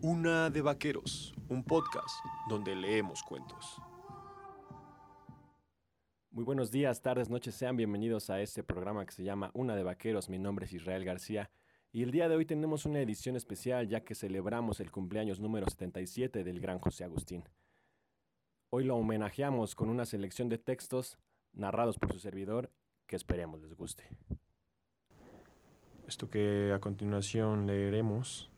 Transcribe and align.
Una 0.00 0.48
de 0.48 0.62
Vaqueros, 0.62 1.34
un 1.48 1.64
podcast 1.64 2.20
donde 2.48 2.76
leemos 2.76 3.20
cuentos. 3.24 3.82
Muy 6.30 6.44
buenos 6.44 6.70
días, 6.70 7.02
tardes, 7.02 7.28
noches, 7.28 7.56
sean 7.56 7.76
bienvenidos 7.76 8.30
a 8.30 8.40
este 8.40 8.62
programa 8.62 9.04
que 9.04 9.10
se 9.10 9.24
llama 9.24 9.50
Una 9.54 9.74
de 9.74 9.82
Vaqueros. 9.82 10.28
Mi 10.28 10.38
nombre 10.38 10.66
es 10.66 10.72
Israel 10.72 11.04
García 11.04 11.50
y 11.90 12.04
el 12.04 12.12
día 12.12 12.28
de 12.28 12.36
hoy 12.36 12.46
tenemos 12.46 12.86
una 12.86 13.00
edición 13.00 13.34
especial 13.34 13.88
ya 13.88 14.04
que 14.04 14.14
celebramos 14.14 14.78
el 14.78 14.92
cumpleaños 14.92 15.40
número 15.40 15.66
77 15.68 16.44
del 16.44 16.60
gran 16.60 16.78
José 16.78 17.02
Agustín. 17.02 17.42
Hoy 18.70 18.84
lo 18.84 18.94
homenajeamos 18.94 19.74
con 19.74 19.88
una 19.88 20.04
selección 20.04 20.48
de 20.48 20.58
textos 20.58 21.18
narrados 21.52 21.98
por 21.98 22.12
su 22.12 22.20
servidor 22.20 22.70
que 23.08 23.16
esperemos 23.16 23.60
les 23.62 23.74
guste. 23.74 24.04
Esto 26.06 26.30
que 26.30 26.72
a 26.72 26.78
continuación 26.78 27.66
leeremos 27.66 28.48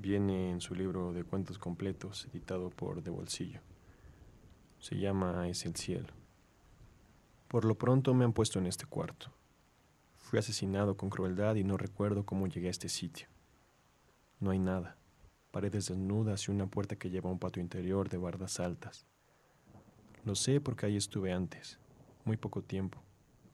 viene 0.00 0.52
en 0.52 0.60
su 0.60 0.74
libro 0.74 1.12
de 1.12 1.24
cuentos 1.24 1.58
completos 1.58 2.26
editado 2.26 2.70
por 2.70 3.02
De 3.02 3.10
Bolsillo. 3.10 3.60
Se 4.78 4.96
llama 4.96 5.48
Es 5.48 5.66
el 5.66 5.74
cielo. 5.74 6.08
Por 7.48 7.64
lo 7.64 7.74
pronto 7.74 8.14
me 8.14 8.24
han 8.24 8.32
puesto 8.32 8.60
en 8.60 8.66
este 8.66 8.86
cuarto. 8.86 9.32
Fui 10.16 10.38
asesinado 10.38 10.96
con 10.96 11.10
crueldad 11.10 11.56
y 11.56 11.64
no 11.64 11.76
recuerdo 11.76 12.24
cómo 12.24 12.46
llegué 12.46 12.68
a 12.68 12.70
este 12.70 12.88
sitio. 12.88 13.26
No 14.38 14.50
hay 14.50 14.60
nada, 14.60 14.96
paredes 15.50 15.86
desnudas 15.86 16.46
y 16.46 16.52
una 16.52 16.66
puerta 16.66 16.96
que 16.96 17.10
lleva 17.10 17.28
a 17.28 17.32
un 17.32 17.40
patio 17.40 17.62
interior 17.62 18.08
de 18.08 18.18
bardas 18.18 18.60
altas. 18.60 19.04
Lo 20.24 20.36
sé 20.36 20.60
porque 20.60 20.86
ahí 20.86 20.96
estuve 20.96 21.32
antes, 21.32 21.80
muy 22.24 22.36
poco 22.36 22.62
tiempo, 22.62 23.02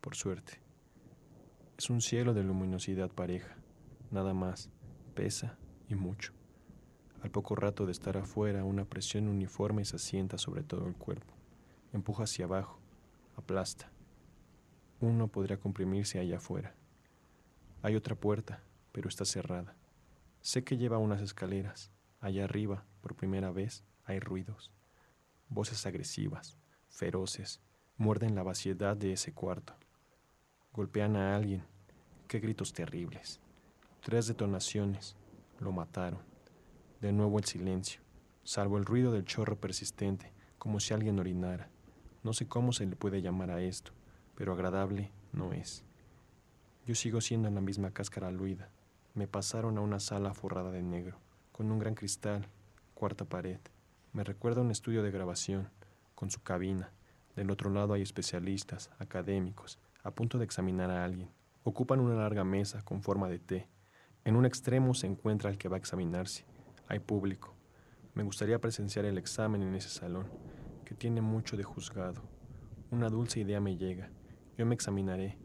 por 0.01 0.15
suerte. 0.15 0.61
Es 1.79 1.89
un 1.89 2.03
cielo 2.03 2.35
de 2.35 2.43
luminosidad 2.43 3.11
pareja, 3.11 3.57
nada 4.11 4.35
más, 4.35 4.69
pesa 5.15 5.57
y 5.89 5.95
mucho. 5.95 6.33
Al 7.23 7.31
poco 7.31 7.57
rato 7.57 7.87
de 7.87 7.93
estar 7.93 8.17
afuera, 8.17 8.65
una 8.65 8.85
presión 8.85 9.29
uniforme 9.29 9.85
se 9.85 9.97
asienta 9.97 10.37
sobre 10.37 10.63
todo 10.63 10.87
el 10.87 10.95
cuerpo. 10.95 11.33
Empuja 11.93 12.25
hacia 12.25 12.45
abajo, 12.45 12.79
aplasta. 13.37 13.91
Uno 15.01 15.29
podría 15.29 15.59
comprimirse 15.59 16.19
allá 16.19 16.37
afuera. 16.37 16.75
Hay 17.83 17.97
otra 17.97 18.15
puerta, 18.15 18.63
pero 18.93 19.09
está 19.09 19.25
cerrada. 19.25 19.75
Sé 20.41 20.65
que 20.65 20.77
lleva 20.77 20.99
unas 20.99 21.23
escaleras. 21.23 21.91
Allá 22.21 22.45
arriba, 22.45 22.85
por 23.01 23.15
primera 23.15 23.51
vez, 23.51 23.85
hay 24.05 24.21
ruidos. 24.21 24.71
Voces 25.49 25.87
agresivas, 25.87 26.59
feroces, 26.89 27.61
muerden 27.97 28.35
la 28.35 28.43
vaciedad 28.43 28.97
de 28.97 29.13
ese 29.13 29.33
cuarto. 29.33 29.75
Golpean 30.73 31.17
a 31.17 31.37
alguien. 31.37 31.63
Qué 32.29 32.41
gritos 32.41 32.73
terribles. 32.73 33.41
Tres 34.03 34.27
detonaciones. 34.27 35.17
Lo 35.65 35.73
mataron. 35.73 36.21
De 37.01 37.11
nuevo 37.11 37.39
el 37.39 37.47
silencio, 37.47 38.03
salvo 38.43 38.77
el 38.77 38.85
ruido 38.85 39.13
del 39.13 39.25
chorro 39.25 39.57
persistente, 39.57 40.31
como 40.59 40.79
si 40.79 40.93
alguien 40.93 41.19
orinara. 41.19 41.71
No 42.23 42.35
sé 42.35 42.47
cómo 42.47 42.75
se 42.75 42.85
le 42.85 42.97
puede 42.97 43.23
llamar 43.23 43.51
a 43.51 43.63
esto, 43.63 43.93
pero 44.35 44.53
agradable 44.53 45.11
no 45.33 45.55
es. 45.55 45.83
Yo 46.87 46.95
sigo 46.95 47.23
siendo 47.23 47.49
en 47.49 47.55
la 47.55 47.63
misma 47.63 47.93
cáscara 47.93 48.31
luida. 48.31 48.69
Me 49.15 49.27
pasaron 49.27 49.79
a 49.79 49.81
una 49.81 50.01
sala 50.01 50.35
forrada 50.35 50.71
de 50.71 50.83
negro, 50.83 51.17
con 51.51 51.73
un 51.73 51.79
gran 51.79 51.95
cristal, 51.95 52.47
cuarta 52.93 53.25
pared. 53.25 53.59
Me 54.13 54.23
recuerda 54.23 54.61
un 54.61 54.71
estudio 54.71 55.03
de 55.03 55.13
grabación, 55.13 55.71
con 56.15 56.31
su 56.31 56.43
cabina. 56.43 56.93
Del 57.37 57.51
otro 57.51 57.71
lado 57.71 57.95
hay 57.95 58.03
especialistas, 58.03 58.91
académicos, 58.99 59.79
a 60.03 60.11
punto 60.11 60.37
de 60.37 60.45
examinar 60.45 60.91
a 60.91 61.07
alguien. 61.07 61.31
Ocupan 61.63 62.01
una 62.01 62.17
larga 62.17 62.45
mesa 62.45 62.83
con 62.83 63.03
forma 63.03 63.31
de 63.31 63.39
T. 63.39 63.74
En 64.25 64.37
un 64.37 64.47
extremo 64.47 64.95
se 64.95 65.07
encuentra 65.07 65.51
el 65.51 65.59
que 65.59 65.69
va 65.69 65.77
a 65.77 65.79
examinarse. 65.79 66.47
Hay 66.89 66.99
público. 66.99 67.55
Me 68.15 68.23
gustaría 68.23 68.59
presenciar 68.59 69.05
el 69.05 69.19
examen 69.19 69.63
en 69.63 69.75
ese 69.75 69.91
salón, 69.91 70.27
que 70.87 70.95
tiene 70.95 71.21
mucho 71.21 71.59
de 71.59 71.65
juzgado. 71.65 72.23
Una 72.91 73.11
dulce 73.11 73.41
idea 73.41 73.61
me 73.61 73.77
llega. 73.77 74.09
Yo 74.57 74.65
me 74.65 74.75
examinaré. 74.75 75.37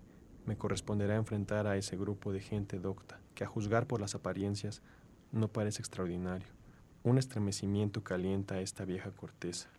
Me 0.45 0.57
corresponderá 0.57 1.17
enfrentar 1.17 1.67
a 1.67 1.75
ese 1.75 1.97
grupo 1.97 2.31
de 2.31 2.39
gente 2.39 2.79
docta, 2.79 3.19
que 3.35 3.43
a 3.43 3.47
juzgar 3.47 3.85
por 3.85 3.99
las 3.99 4.15
apariencias 4.15 4.81
no 5.33 5.49
parece 5.49 5.81
extraordinario. 5.81 6.47
Un 7.03 7.17
estremecimiento 7.17 8.03
calienta 8.03 8.61
esta 8.61 8.85
vieja 8.85 9.11
corteza. 9.11 9.69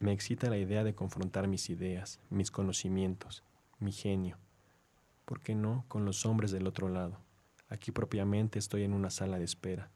Me 0.00 0.12
excita 0.12 0.50
la 0.50 0.58
idea 0.58 0.82
de 0.82 0.94
confrontar 0.94 1.46
mis 1.46 1.70
ideas, 1.70 2.18
mis 2.28 2.50
conocimientos, 2.50 3.44
mi 3.78 3.92
genio, 3.92 4.38
¿Por 5.24 5.40
qué 5.40 5.54
no 5.54 5.84
con 5.88 6.04
los 6.04 6.26
hombres 6.26 6.50
del 6.50 6.66
otro 6.66 6.88
lado? 6.88 7.18
Aquí 7.68 7.92
propiamente 7.92 8.58
estoy 8.58 8.82
en 8.82 8.92
una 8.92 9.08
sala 9.08 9.38
de 9.38 9.44
espera, 9.44 9.90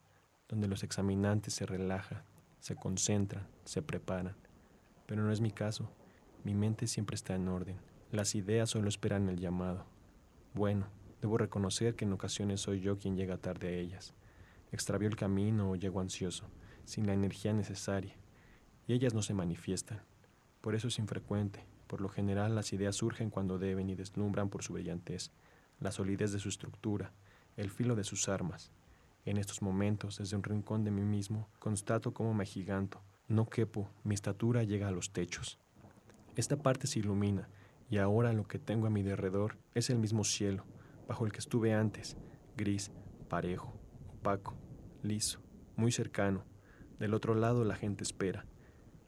donde 0.48 0.68
los 0.68 0.82
examinantes 0.82 1.52
se 1.52 1.66
relajan, 1.66 2.22
se 2.60 2.76
concentran, 2.76 3.46
se 3.64 3.82
preparan. 3.82 4.36
Pero 5.06 5.22
no 5.22 5.30
es 5.30 5.42
mi 5.42 5.50
caso. 5.50 5.90
Mi 6.44 6.54
mente 6.54 6.86
siempre 6.86 7.14
está 7.14 7.34
en 7.34 7.48
orden. 7.48 7.76
Las 8.10 8.34
ideas 8.34 8.70
solo 8.70 8.88
esperan 8.88 9.28
el 9.28 9.38
llamado. 9.38 9.84
Bueno, 10.54 10.86
debo 11.20 11.36
reconocer 11.36 11.94
que 11.94 12.06
en 12.06 12.14
ocasiones 12.14 12.62
soy 12.62 12.80
yo 12.80 12.98
quien 12.98 13.14
llega 13.14 13.36
tarde 13.36 13.68
a 13.68 13.72
ellas. 13.72 14.14
Extravío 14.72 15.08
el 15.08 15.16
camino 15.16 15.70
o 15.70 15.76
llego 15.76 16.00
ansioso, 16.00 16.46
sin 16.84 17.06
la 17.06 17.12
energía 17.12 17.52
necesaria, 17.52 18.16
y 18.86 18.94
ellas 18.94 19.12
no 19.12 19.20
se 19.20 19.34
manifiestan. 19.34 20.00
Por 20.62 20.74
eso 20.74 20.88
es 20.88 20.98
infrecuente, 20.98 21.66
por 21.88 22.00
lo 22.00 22.08
general 22.08 22.54
las 22.54 22.72
ideas 22.72 22.94
surgen 22.94 23.30
cuando 23.30 23.58
deben 23.58 23.90
y 23.90 23.96
deslumbran 23.96 24.50
por 24.50 24.62
su 24.62 24.74
brillantez, 24.74 25.32
la 25.80 25.90
solidez 25.90 26.32
de 26.32 26.38
su 26.38 26.48
estructura, 26.48 27.12
el 27.56 27.70
filo 27.70 27.96
de 27.96 28.04
sus 28.04 28.28
armas. 28.28 28.70
En 29.24 29.36
estos 29.38 29.62
momentos, 29.62 30.18
desde 30.18 30.36
un 30.36 30.44
rincón 30.44 30.84
de 30.84 30.92
mí 30.92 31.02
mismo, 31.02 31.48
constato 31.58 32.14
cómo 32.14 32.34
me 32.34 32.46
giganto, 32.46 33.02
no 33.26 33.48
quepo, 33.48 33.90
mi 34.04 34.14
estatura 34.14 34.62
llega 34.62 34.88
a 34.88 34.92
los 34.92 35.12
techos. 35.12 35.58
Esta 36.36 36.56
parte 36.56 36.86
se 36.86 37.00
ilumina, 37.00 37.48
y 37.90 37.98
ahora 37.98 38.32
lo 38.32 38.46
que 38.46 38.58
tengo 38.58 38.86
a 38.86 38.90
mi 38.90 39.02
derredor 39.02 39.56
es 39.74 39.90
el 39.90 39.98
mismo 39.98 40.24
cielo, 40.24 40.64
bajo 41.08 41.26
el 41.26 41.32
que 41.32 41.38
estuve 41.38 41.74
antes, 41.74 42.16
gris, 42.56 42.90
parejo, 43.28 43.74
opaco, 44.18 44.54
liso, 45.02 45.40
muy 45.76 45.90
cercano. 45.90 46.44
Del 46.98 47.14
otro 47.14 47.34
lado 47.34 47.64
la 47.64 47.76
gente 47.76 48.04
espera. 48.04 48.44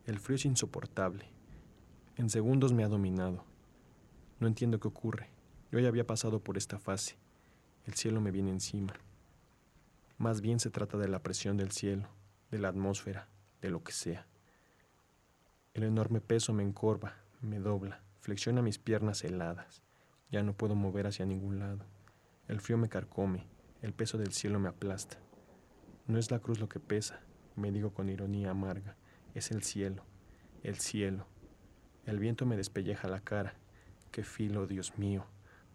El 0.06 0.18
frío 0.18 0.36
es 0.36 0.44
insoportable, 0.44 1.30
en 2.20 2.28
segundos 2.28 2.74
me 2.74 2.84
ha 2.84 2.88
dominado. 2.88 3.46
No 4.40 4.46
entiendo 4.46 4.78
qué 4.78 4.88
ocurre. 4.88 5.30
Yo 5.72 5.78
ya 5.78 5.88
había 5.88 6.06
pasado 6.06 6.40
por 6.40 6.58
esta 6.58 6.78
fase. 6.78 7.16
El 7.86 7.94
cielo 7.94 8.20
me 8.20 8.30
viene 8.30 8.50
encima. 8.50 8.92
Más 10.18 10.42
bien 10.42 10.60
se 10.60 10.68
trata 10.68 10.98
de 10.98 11.08
la 11.08 11.22
presión 11.22 11.56
del 11.56 11.70
cielo, 11.70 12.08
de 12.50 12.58
la 12.58 12.68
atmósfera, 12.68 13.30
de 13.62 13.70
lo 13.70 13.82
que 13.82 13.92
sea. 13.92 14.26
El 15.72 15.84
enorme 15.84 16.20
peso 16.20 16.52
me 16.52 16.62
encorva, 16.62 17.14
me 17.40 17.58
dobla, 17.58 18.02
flexiona 18.20 18.60
mis 18.60 18.78
piernas 18.78 19.24
heladas. 19.24 19.82
Ya 20.30 20.42
no 20.42 20.52
puedo 20.52 20.74
mover 20.74 21.06
hacia 21.06 21.24
ningún 21.24 21.58
lado. 21.58 21.86
El 22.48 22.60
frío 22.60 22.76
me 22.76 22.90
carcome, 22.90 23.46
el 23.80 23.94
peso 23.94 24.18
del 24.18 24.34
cielo 24.34 24.60
me 24.60 24.68
aplasta. 24.68 25.16
No 26.06 26.18
es 26.18 26.30
la 26.30 26.40
cruz 26.40 26.60
lo 26.60 26.68
que 26.68 26.80
pesa, 26.80 27.20
me 27.56 27.72
digo 27.72 27.94
con 27.94 28.10
ironía 28.10 28.50
amarga, 28.50 28.94
es 29.34 29.50
el 29.50 29.62
cielo, 29.62 30.04
el 30.62 30.76
cielo, 30.76 31.26
el 32.06 32.18
viento 32.18 32.46
me 32.46 32.56
despelleja 32.56 33.08
la 33.08 33.20
cara. 33.20 33.54
Qué 34.10 34.24
filo, 34.24 34.66
Dios 34.66 34.98
mío. 34.98 35.24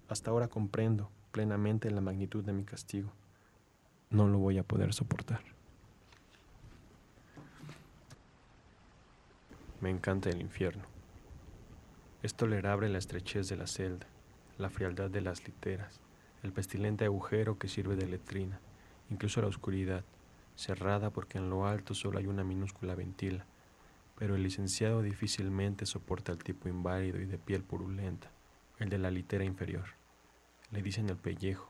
Hasta 0.08 0.32
ahora 0.32 0.48
comprendo 0.48 1.10
plenamente 1.32 1.90
la 1.92 2.02
magnitud 2.02 2.44
de 2.44 2.54
mi 2.54 2.64
castigo. 2.64 3.12
No 4.10 4.28
lo 4.28 4.40
voy 4.40 4.58
a 4.58 4.64
poder 4.64 4.94
soportar. 4.94 5.42
Me 9.82 9.90
encanta 9.90 10.30
el 10.30 10.42
infierno. 10.42 10.84
Es 12.24 12.34
tolerable 12.34 12.90
la 12.90 12.98
estrechez 12.98 13.48
de 13.50 13.56
la 13.56 13.68
celda, 13.68 14.08
la 14.58 14.70
frialdad 14.70 15.12
de 15.12 15.22
las 15.22 15.46
literas, 15.46 16.02
el 16.42 16.52
pestilente 16.52 17.06
agujero 17.06 17.60
que 17.60 17.68
sirve 17.68 17.96
de 17.96 18.08
letrina, 18.08 18.60
incluso 19.12 19.42
la 19.42 19.48
oscuridad, 19.48 20.04
cerrada 20.56 21.12
porque 21.12 21.38
en 21.38 21.50
lo 21.50 21.68
alto 21.68 21.94
solo 21.94 22.18
hay 22.18 22.26
una 22.26 22.44
minúscula 22.44 22.96
ventila 22.96 23.46
pero 24.18 24.36
el 24.36 24.44
licenciado 24.44 25.02
difícilmente 25.02 25.86
soporta 25.86 26.32
el 26.32 26.44
tipo 26.44 26.70
inválido 26.70 27.20
y 27.20 27.26
de 27.26 27.38
piel 27.38 27.64
purulenta, 27.64 28.32
el 28.80 28.90
de 28.90 28.98
la 28.98 29.12
litera 29.12 29.44
inferior. 29.44 29.86
Le 30.72 30.82
dicen 30.82 31.10
el 31.10 31.18
pellejo. 31.18 31.70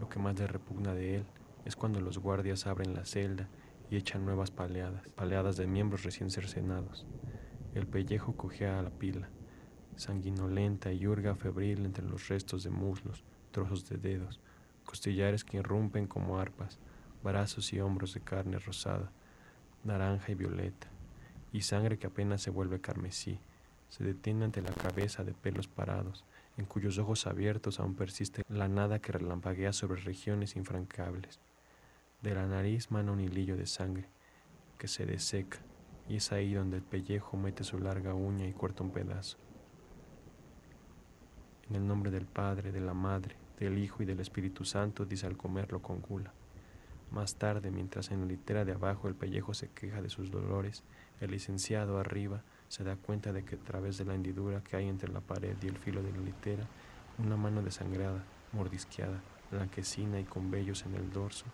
Lo 0.00 0.08
que 0.08 0.18
más 0.18 0.38
le 0.38 0.46
repugna 0.46 0.92
de 0.94 1.16
él 1.16 1.26
es 1.64 1.76
cuando 1.76 2.00
los 2.00 2.18
guardias 2.18 2.66
abren 2.66 2.94
la 2.94 3.04
celda 3.04 3.48
y 3.90 3.96
echan 3.96 4.24
nuevas 4.24 4.50
paleadas, 4.50 5.06
paleadas 5.14 5.56
de 5.56 5.68
miembros 5.68 6.02
recién 6.02 6.30
cercenados. 6.30 7.06
El 7.74 7.86
pellejo 7.86 8.36
cojea 8.36 8.80
a 8.80 8.82
la 8.82 8.90
pila, 8.90 9.30
sanguinolenta 9.94 10.92
y 10.92 11.06
hurga 11.06 11.36
febril 11.36 11.86
entre 11.86 12.04
los 12.04 12.28
restos 12.28 12.64
de 12.64 12.70
muslos, 12.70 13.24
trozos 13.52 13.88
de 13.88 13.98
dedos, 13.98 14.40
costillares 14.84 15.44
que 15.44 15.58
irrumpen 15.58 16.08
como 16.08 16.40
arpas, 16.40 16.80
brazos 17.22 17.72
y 17.72 17.80
hombros 17.80 18.14
de 18.14 18.20
carne 18.20 18.58
rosada, 18.58 19.12
naranja 19.84 20.32
y 20.32 20.34
violeta 20.34 20.91
y 21.52 21.62
sangre 21.62 21.98
que 21.98 22.06
apenas 22.06 22.42
se 22.42 22.50
vuelve 22.50 22.80
carmesí, 22.80 23.38
se 23.88 24.04
detiene 24.04 24.46
ante 24.46 24.62
la 24.62 24.72
cabeza 24.72 25.22
de 25.22 25.34
pelos 25.34 25.68
parados, 25.68 26.24
en 26.56 26.64
cuyos 26.64 26.98
ojos 26.98 27.26
abiertos 27.26 27.78
aún 27.78 27.94
persiste 27.94 28.42
la 28.48 28.68
nada 28.68 29.00
que 29.00 29.12
relampaguea 29.12 29.72
sobre 29.72 30.00
regiones 30.00 30.56
infrancables. 30.56 31.40
De 32.22 32.34
la 32.34 32.46
nariz 32.46 32.90
mana 32.90 33.12
un 33.12 33.20
hilillo 33.20 33.56
de 33.56 33.66
sangre 33.66 34.08
que 34.78 34.88
se 34.88 35.06
deseca 35.06 35.58
y 36.08 36.16
es 36.16 36.32
ahí 36.32 36.54
donde 36.54 36.78
el 36.78 36.82
pellejo 36.82 37.36
mete 37.36 37.64
su 37.64 37.78
larga 37.78 38.14
uña 38.14 38.46
y 38.46 38.52
corta 38.52 38.82
un 38.82 38.90
pedazo. 38.90 39.38
En 41.68 41.76
el 41.76 41.86
nombre 41.86 42.10
del 42.10 42.26
Padre, 42.26 42.72
de 42.72 42.80
la 42.80 42.94
Madre, 42.94 43.36
del 43.58 43.78
Hijo 43.78 44.02
y 44.02 44.06
del 44.06 44.20
Espíritu 44.20 44.64
Santo, 44.64 45.04
dice 45.04 45.26
al 45.26 45.36
comerlo 45.36 45.80
con 45.80 46.00
gula. 46.00 46.32
Más 47.10 47.36
tarde, 47.36 47.70
mientras 47.70 48.10
en 48.10 48.20
la 48.20 48.26
litera 48.26 48.64
de 48.64 48.72
abajo 48.72 49.06
el 49.06 49.14
pellejo 49.14 49.54
se 49.54 49.68
queja 49.68 50.02
de 50.02 50.10
sus 50.10 50.30
dolores, 50.30 50.82
el 51.22 51.30
licenciado 51.30 51.98
arriba 51.98 52.42
se 52.68 52.82
da 52.82 52.96
cuenta 52.96 53.32
de 53.32 53.44
que 53.44 53.54
a 53.54 53.58
través 53.58 53.96
de 53.96 54.04
la 54.04 54.14
hendidura 54.14 54.62
que 54.62 54.76
hay 54.76 54.88
entre 54.88 55.12
la 55.12 55.20
pared 55.20 55.56
y 55.62 55.68
el 55.68 55.78
filo 55.78 56.02
de 56.02 56.10
la 56.10 56.18
litera, 56.18 56.64
una 57.18 57.36
mano 57.36 57.62
desangrada, 57.62 58.24
mordisqueada, 58.52 59.20
blanquecina 59.52 60.18
y 60.18 60.24
con 60.24 60.50
vellos 60.50 60.84
en 60.84 60.96
el 60.96 61.12
dorso, 61.12 61.44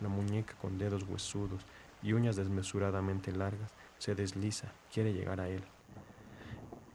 la 0.00 0.08
muñeca 0.08 0.54
con 0.60 0.78
dedos 0.78 1.02
huesudos 1.02 1.66
y 2.00 2.12
uñas 2.12 2.36
desmesuradamente 2.36 3.32
largas, 3.32 3.72
se 3.98 4.14
desliza, 4.14 4.68
quiere 4.92 5.12
llegar 5.12 5.40
a 5.40 5.48
él. 5.48 5.64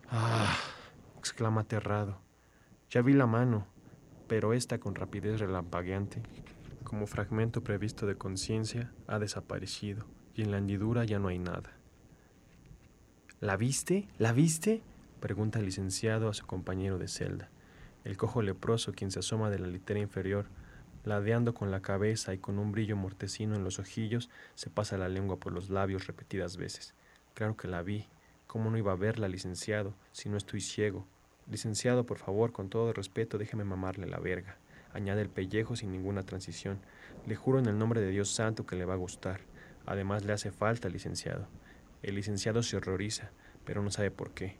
¡Ah! 0.09 0.55
exclama 1.17 1.61
aterrado. 1.61 2.19
Ya 2.89 3.01
vi 3.01 3.13
la 3.13 3.25
mano, 3.25 3.67
pero 4.27 4.53
esta 4.53 4.79
con 4.79 4.95
rapidez 4.95 5.41
relampagueante, 5.41 6.21
como 6.85 7.05
fragmento 7.05 7.63
previsto 7.63 8.05
de 8.05 8.17
conciencia, 8.17 8.93
ha 9.07 9.19
desaparecido 9.19 10.05
y 10.35 10.43
en 10.43 10.51
la 10.51 10.59
hendidura 10.59 11.03
ya 11.03 11.19
no 11.19 11.27
hay 11.27 11.39
nada. 11.39 11.82
¿La 13.43 13.57
viste? 13.57 14.07
¿La 14.19 14.31
viste? 14.31 14.81
pregunta 15.19 15.59
el 15.59 15.65
licenciado 15.65 16.29
a 16.29 16.33
su 16.33 16.45
compañero 16.45 16.97
de 16.97 17.09
celda. 17.09 17.49
El 18.05 18.15
cojo 18.15 18.41
leproso, 18.41 18.93
quien 18.93 19.11
se 19.11 19.19
asoma 19.19 19.49
de 19.49 19.59
la 19.59 19.67
litera 19.67 19.99
inferior, 19.99 20.45
ladeando 21.03 21.53
con 21.53 21.69
la 21.69 21.81
cabeza 21.81 22.33
y 22.33 22.37
con 22.37 22.57
un 22.57 22.71
brillo 22.71 22.95
mortecino 22.95 23.57
en 23.57 23.65
los 23.65 23.79
ojillos, 23.79 24.29
se 24.55 24.69
pasa 24.69 24.97
la 24.97 25.09
lengua 25.09 25.41
por 25.41 25.51
los 25.51 25.69
labios 25.69 26.07
repetidas 26.07 26.55
veces. 26.55 26.93
Claro 27.33 27.57
que 27.57 27.67
la 27.67 27.81
vi. 27.81 28.07
¿Cómo 28.47 28.71
no 28.71 28.77
iba 28.77 28.93
a 28.93 28.95
verla, 28.95 29.27
licenciado, 29.27 29.93
si 30.13 30.29
no 30.29 30.37
estoy 30.37 30.61
ciego? 30.61 31.05
Licenciado, 31.51 32.05
por 32.05 32.19
favor, 32.19 32.53
con 32.53 32.69
todo 32.69 32.93
respeto, 32.93 33.37
déjeme 33.37 33.65
mamarle 33.65 34.07
la 34.07 34.21
verga. 34.21 34.55
Añade 34.93 35.21
el 35.21 35.27
pellejo 35.27 35.75
sin 35.75 35.91
ninguna 35.91 36.23
transición. 36.23 36.79
Le 37.27 37.35
juro 37.35 37.59
en 37.59 37.65
el 37.65 37.77
nombre 37.77 37.99
de 37.99 38.09
Dios 38.09 38.29
Santo 38.29 38.65
que 38.65 38.77
le 38.77 38.85
va 38.85 38.93
a 38.93 39.03
gustar. 39.03 39.41
Además 39.85 40.23
le 40.23 40.31
hace 40.31 40.53
falta, 40.53 40.87
licenciado. 40.87 41.49
El 42.03 42.15
licenciado 42.15 42.61
se 42.63 42.75
horroriza, 42.75 43.31
pero 43.63 43.81
no 43.81 43.89
sabe 43.89 44.11
por 44.11 44.31
qué. 44.31 44.57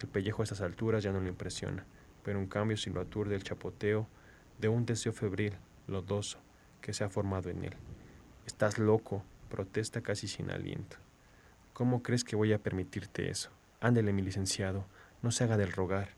El 0.00 0.08
pellejo 0.08 0.42
a 0.42 0.44
estas 0.44 0.60
alturas 0.62 1.04
ya 1.04 1.12
no 1.12 1.20
le 1.20 1.28
impresiona, 1.28 1.86
pero 2.24 2.40
en 2.40 2.48
cambio 2.48 2.76
si 2.76 2.90
lo 2.90 3.00
aturde 3.00 3.36
el 3.36 3.44
chapoteo 3.44 4.08
de 4.58 4.68
un 4.68 4.84
deseo 4.84 5.12
febril, 5.12 5.54
lodoso, 5.86 6.40
que 6.80 6.92
se 6.92 7.04
ha 7.04 7.08
formado 7.08 7.50
en 7.50 7.64
él. 7.64 7.74
Estás 8.46 8.78
loco, 8.78 9.24
protesta 9.48 10.00
casi 10.00 10.26
sin 10.26 10.50
aliento. 10.50 10.96
¿Cómo 11.72 12.02
crees 12.02 12.24
que 12.24 12.34
voy 12.34 12.52
a 12.52 12.58
permitirte 12.58 13.30
eso? 13.30 13.50
Ándele, 13.80 14.12
mi 14.12 14.22
licenciado, 14.22 14.84
no 15.22 15.30
se 15.30 15.44
haga 15.44 15.56
del 15.56 15.70
rogar, 15.70 16.08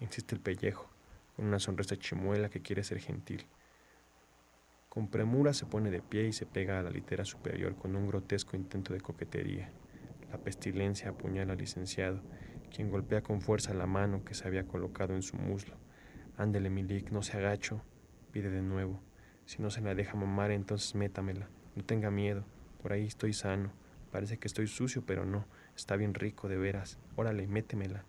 insiste 0.00 0.34
el 0.34 0.40
pellejo, 0.40 0.88
con 1.36 1.44
una 1.44 1.58
sonrisa 1.58 1.96
chimuela 1.96 2.48
que 2.48 2.62
quiere 2.62 2.82
ser 2.82 2.98
gentil. 2.98 3.46
Con 4.88 5.08
premura 5.08 5.52
se 5.52 5.66
pone 5.66 5.90
de 5.90 6.00
pie 6.00 6.26
y 6.28 6.32
se 6.32 6.46
pega 6.46 6.78
a 6.78 6.82
la 6.82 6.90
litera 6.90 7.26
superior 7.26 7.76
con 7.76 7.94
un 7.94 8.08
grotesco 8.08 8.56
intento 8.56 8.94
de 8.94 9.02
coquetería. 9.02 9.70
La 10.30 10.38
pestilencia 10.38 11.10
apuñala 11.10 11.54
al 11.54 11.58
licenciado, 11.58 12.20
quien 12.70 12.90
golpea 12.90 13.22
con 13.22 13.40
fuerza 13.40 13.72
la 13.72 13.86
mano 13.86 14.24
que 14.24 14.34
se 14.34 14.46
había 14.46 14.66
colocado 14.66 15.14
en 15.14 15.22
su 15.22 15.36
muslo. 15.36 15.76
Ándele, 16.36 16.68
Milik, 16.68 17.10
no 17.10 17.22
se 17.22 17.38
agacho, 17.38 17.82
pide 18.30 18.50
de 18.50 18.62
nuevo. 18.62 19.00
Si 19.46 19.62
no 19.62 19.70
se 19.70 19.80
la 19.80 19.94
deja 19.94 20.16
mamar, 20.16 20.50
entonces 20.50 20.94
métamela. 20.94 21.48
No 21.74 21.84
tenga 21.84 22.10
miedo, 22.10 22.44
por 22.82 22.92
ahí 22.92 23.06
estoy 23.06 23.32
sano. 23.32 23.72
Parece 24.12 24.38
que 24.38 24.48
estoy 24.48 24.66
sucio, 24.66 25.02
pero 25.06 25.24
no. 25.24 25.46
Está 25.74 25.96
bien 25.96 26.12
rico, 26.12 26.48
de 26.48 26.58
veras. 26.58 26.98
Órale, 27.16 27.46
métemela. 27.46 28.04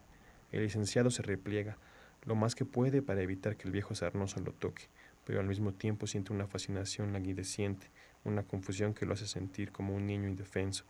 El 0.52 0.64
licenciado 0.64 1.12
se 1.12 1.22
repliega 1.22 1.78
lo 2.26 2.36
más 2.36 2.56
que 2.56 2.66
puede 2.66 3.02
para 3.02 3.22
evitar 3.22 3.56
que 3.56 3.68
el 3.68 3.72
viejo 3.72 3.96
sarnoso 3.96 4.42
lo 4.42 4.52
toque, 4.52 4.90
pero 5.24 5.40
al 5.40 5.48
mismo 5.48 5.74
tiempo 5.74 6.06
siente 6.06 6.34
una 6.34 6.48
fascinación 6.48 7.14
languideciente, 7.14 7.88
una 8.26 8.44
confusión 8.44 8.94
que 8.94 9.06
lo 9.06 9.14
hace 9.14 9.26
sentir 9.26 9.72
como 9.72 9.96
un 9.96 10.06
niño 10.06 10.28
indefenso 10.28 10.84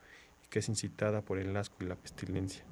que 0.49 0.59
es 0.59 0.69
incitada 0.69 1.21
por 1.21 1.37
el 1.37 1.55
asco 1.55 1.77
y 1.81 1.87
la 1.87 1.95
pestilencia. 1.95 2.63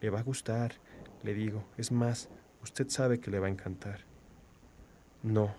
Le 0.00 0.10
va 0.10 0.20
a 0.20 0.24
gustar, 0.24 0.74
le 1.22 1.34
digo. 1.34 1.64
Es 1.76 1.92
más, 1.92 2.28
usted 2.62 2.88
sabe 2.88 3.20
que 3.20 3.30
le 3.30 3.38
va 3.38 3.46
a 3.46 3.50
encantar. 3.50 4.00
No, 5.22 5.54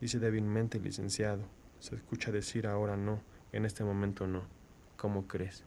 dice 0.00 0.18
débilmente 0.18 0.78
el 0.78 0.84
licenciado. 0.84 1.42
Se 1.80 1.94
escucha 1.94 2.32
decir 2.32 2.66
ahora 2.66 2.96
no, 2.96 3.20
en 3.52 3.64
este 3.64 3.84
momento 3.84 4.26
no. 4.26 4.44
¿Cómo 4.96 5.26
crees? 5.26 5.64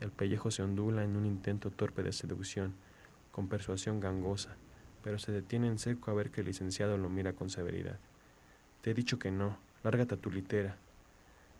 El 0.00 0.10
pellejo 0.10 0.50
se 0.50 0.62
ondula 0.62 1.04
en 1.04 1.16
un 1.16 1.26
intento 1.26 1.70
torpe 1.70 2.02
de 2.02 2.12
seducción, 2.12 2.74
con 3.32 3.48
persuasión 3.48 4.00
gangosa, 4.00 4.56
pero 5.02 5.18
se 5.18 5.32
detiene 5.32 5.68
en 5.68 5.78
seco 5.78 6.10
a 6.10 6.14
ver 6.14 6.30
que 6.30 6.40
el 6.40 6.46
licenciado 6.46 6.96
lo 6.96 7.08
mira 7.08 7.34
con 7.34 7.50
severidad. 7.50 7.98
Te 8.80 8.90
he 8.90 8.94
dicho 8.94 9.18
que 9.18 9.30
no, 9.30 9.58
lárgate 9.82 10.14
a 10.14 10.18
tu 10.18 10.30
litera. 10.30 10.78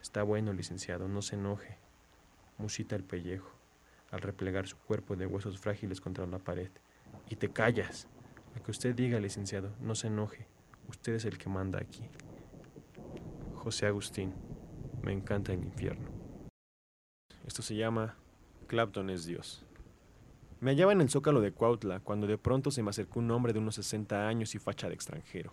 Está 0.00 0.22
bueno, 0.22 0.52
licenciado, 0.52 1.08
no 1.08 1.22
se 1.22 1.36
enoje, 1.36 1.78
musita 2.58 2.96
el 2.96 3.04
pellejo, 3.04 3.50
al 4.10 4.20
replegar 4.20 4.66
su 4.66 4.76
cuerpo 4.76 5.16
de 5.16 5.26
huesos 5.26 5.58
frágiles 5.58 6.00
contra 6.00 6.26
la 6.26 6.38
pared. 6.38 6.70
Y 7.28 7.36
te 7.36 7.50
callas. 7.50 8.08
Lo 8.54 8.62
que 8.62 8.70
usted 8.70 8.94
diga, 8.94 9.20
licenciado, 9.20 9.74
no 9.80 9.94
se 9.94 10.06
enoje. 10.06 10.46
Usted 10.88 11.14
es 11.14 11.24
el 11.24 11.38
que 11.38 11.48
manda 11.48 11.78
aquí. 11.78 12.04
José 13.54 13.86
Agustín, 13.86 14.32
me 15.02 15.12
encanta 15.12 15.52
el 15.52 15.62
infierno. 15.62 16.08
Esto 17.46 17.62
se 17.62 17.76
llama 17.76 18.16
Clapton 18.66 19.10
es 19.10 19.24
Dios. 19.24 19.64
Me 20.58 20.70
hallaba 20.70 20.92
en 20.92 21.00
el 21.00 21.10
zócalo 21.10 21.40
de 21.40 21.52
Cuautla 21.52 22.00
cuando 22.00 22.26
de 22.26 22.38
pronto 22.38 22.70
se 22.70 22.82
me 22.82 22.90
acercó 22.90 23.20
un 23.20 23.30
hombre 23.30 23.52
de 23.52 23.58
unos 23.58 23.74
60 23.76 24.26
años 24.26 24.54
y 24.54 24.58
facha 24.58 24.88
de 24.88 24.94
extranjero. 24.94 25.52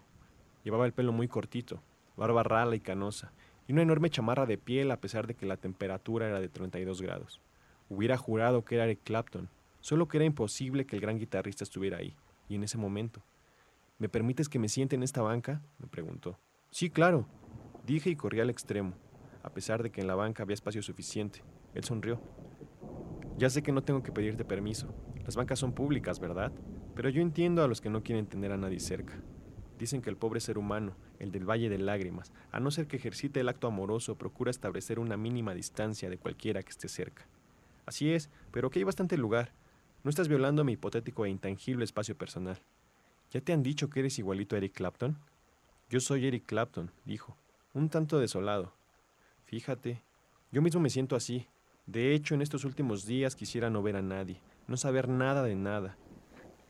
Llevaba 0.64 0.86
el 0.86 0.94
pelo 0.94 1.12
muy 1.12 1.28
cortito, 1.28 1.84
barba 2.16 2.42
rala 2.44 2.76
y 2.76 2.80
canosa, 2.80 3.34
y 3.68 3.74
una 3.74 3.81
enorme 3.81 4.10
chamarra 4.10 4.45
de 4.45 4.57
piel 4.57 4.92
a 4.92 5.00
pesar 5.00 5.27
de 5.27 5.36
que 5.36 5.45
la 5.45 5.57
temperatura 5.57 6.27
era 6.27 6.39
de 6.39 6.50
32 6.50 7.01
grados. 7.01 7.42
Hubiera 7.89 8.18
jurado 8.18 8.65
que 8.65 8.75
era 8.75 8.86
Eric 8.86 9.01
Clapton, 9.04 9.50
solo 9.80 10.07
que 10.07 10.18
era 10.18 10.25
imposible 10.25 10.86
que 10.86 10.95
el 10.95 11.01
gran 11.01 11.19
guitarrista 11.19 11.63
estuviera 11.63 11.98
ahí, 11.98 12.15
y 12.50 12.56
en 12.56 12.63
ese 12.63 12.77
momento. 12.77 13.21
¿Me 14.00 14.10
permites 14.10 14.50
que 14.50 14.60
me 14.60 14.69
siente 14.69 14.95
en 14.95 15.04
esta 15.04 15.21
banca? 15.21 15.62
me 15.80 15.88
preguntó. 15.88 16.38
Sí, 16.71 16.89
claro, 16.89 17.25
dije 17.86 18.10
y 18.10 18.15
corrí 18.15 18.39
al 18.39 18.50
extremo, 18.50 18.94
a 19.44 19.50
pesar 19.51 19.83
de 19.83 19.92
que 19.92 20.01
en 20.01 20.07
la 20.07 20.15
banca 20.15 20.43
había 20.43 20.55
espacio 20.55 20.82
suficiente. 20.82 21.41
Él 21.74 21.84
sonrió. 21.84 22.22
Ya 23.38 23.50
sé 23.50 23.63
que 23.63 23.72
no 23.72 23.84
tengo 23.84 24.03
que 24.03 24.12
pedirte 24.12 24.46
permiso. 24.46 24.93
Las 25.25 25.36
bancas 25.36 25.60
son 25.60 25.74
públicas, 25.74 26.20
¿verdad? 26.20 26.51
Pero 26.96 27.10
yo 27.10 27.22
entiendo 27.22 27.63
a 27.63 27.67
los 27.67 27.82
que 27.82 27.89
no 27.89 28.03
quieren 28.03 28.27
tener 28.27 28.51
a 28.51 28.58
nadie 28.58 28.79
cerca. 28.79 29.15
Dicen 29.80 30.01
que 30.01 30.10
el 30.10 30.18
pobre 30.18 30.39
ser 30.39 30.58
humano, 30.58 30.96
el 31.20 31.32
del 31.32 31.50
Valle 31.50 31.70
de 31.70 31.77
Lágrimas, 31.77 32.32
a 32.51 32.60
no 32.60 32.72
ser 32.72 32.88
que 32.88 32.98
ejercite 32.98 33.39
el 33.39 33.50
acto 33.50 33.68
amoroso, 33.68 34.18
procura 34.18 34.51
establecer 34.51 35.00
una 35.00 35.18
mínima 35.18 35.53
distancia 35.53 36.10
de 36.10 36.18
cualquiera 36.18 36.62
que 36.62 36.70
esté 36.70 36.88
cerca. 36.88 37.25
Así 37.86 38.12
es, 38.12 38.30
pero 38.51 38.70
que 38.70 38.80
hay 38.80 38.84
bastante 38.84 39.18
lugar. 39.18 39.51
No 40.03 40.10
estás 40.10 40.27
violando 40.27 40.63
mi 40.63 40.74
hipotético 40.74 41.25
e 41.25 41.30
intangible 41.30 41.84
espacio 41.84 42.18
personal. 42.18 42.60
¿Ya 43.32 43.42
te 43.42 43.53
han 43.53 43.63
dicho 43.63 43.89
que 43.89 44.01
eres 44.01 44.20
igualito 44.20 44.56
a 44.56 44.60
Eric 44.60 44.74
Clapton? 44.74 45.18
Yo 45.89 46.00
soy 46.00 46.27
Eric 46.27 46.46
Clapton, 46.46 46.92
dijo, 47.06 47.36
un 47.74 47.89
tanto 47.89 48.20
desolado. 48.20 48.74
Fíjate, 49.46 50.01
yo 50.51 50.62
mismo 50.62 50.80
me 50.80 50.89
siento 50.89 51.15
así, 51.15 51.48
de 51.86 52.13
hecho, 52.13 52.34
en 52.34 52.42
estos 52.42 52.63
últimos 52.63 53.06
días 53.06 53.36
quisiera 53.36 53.70
no 53.70 53.84
ver 53.84 53.98
a 53.98 54.01
nadie, 54.01 54.39
no 54.68 54.77
saber 54.77 55.10
nada 55.10 55.44
de 55.44 55.56
nada. 55.56 55.98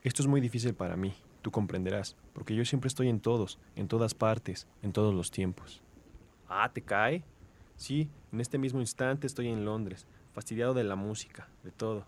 Esto 0.02 0.22
es 0.22 0.28
muy 0.28 0.40
difícil 0.40 0.74
para 0.74 0.96
mí, 0.96 1.14
tú 1.44 1.52
comprenderás, 1.52 2.16
porque 2.32 2.56
yo 2.56 2.64
siempre 2.64 2.88
estoy 2.88 3.08
en 3.08 3.20
todos, 3.20 3.60
en 3.76 3.86
todas 3.86 4.14
partes, 4.14 4.66
en 4.82 4.92
todos 4.92 5.14
los 5.14 5.30
tiempos. 5.30 5.80
Ah, 6.48 6.72
¿te 6.72 6.82
cae? 6.82 7.22
Sí, 7.76 8.10
en 8.32 8.40
este 8.40 8.58
mismo 8.58 8.80
instante 8.80 9.28
estoy 9.28 9.46
en 9.46 9.64
Londres, 9.64 10.08
fastidiado 10.32 10.74
de 10.74 10.82
la 10.82 10.96
música, 10.96 11.48
de 11.62 11.70
todo. 11.70 12.06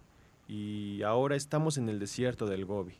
Y 0.48 1.02
ahora 1.02 1.36
estamos 1.36 1.78
en 1.78 1.88
el 1.88 2.00
desierto 2.00 2.46
del 2.46 2.64
Gobi. 2.64 2.96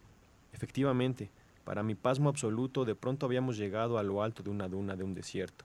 Efectivamente, 0.52 1.30
para 1.64 1.82
mi 1.82 1.96
pasmo 1.96 2.28
absoluto, 2.28 2.84
de 2.84 2.94
pronto 2.94 3.26
habíamos 3.26 3.56
llegado 3.56 3.98
a 3.98 4.04
lo 4.04 4.22
alto 4.22 4.44
de 4.44 4.50
una 4.50 4.68
duna 4.68 4.94
de 4.94 5.02
un 5.02 5.14
desierto. 5.14 5.64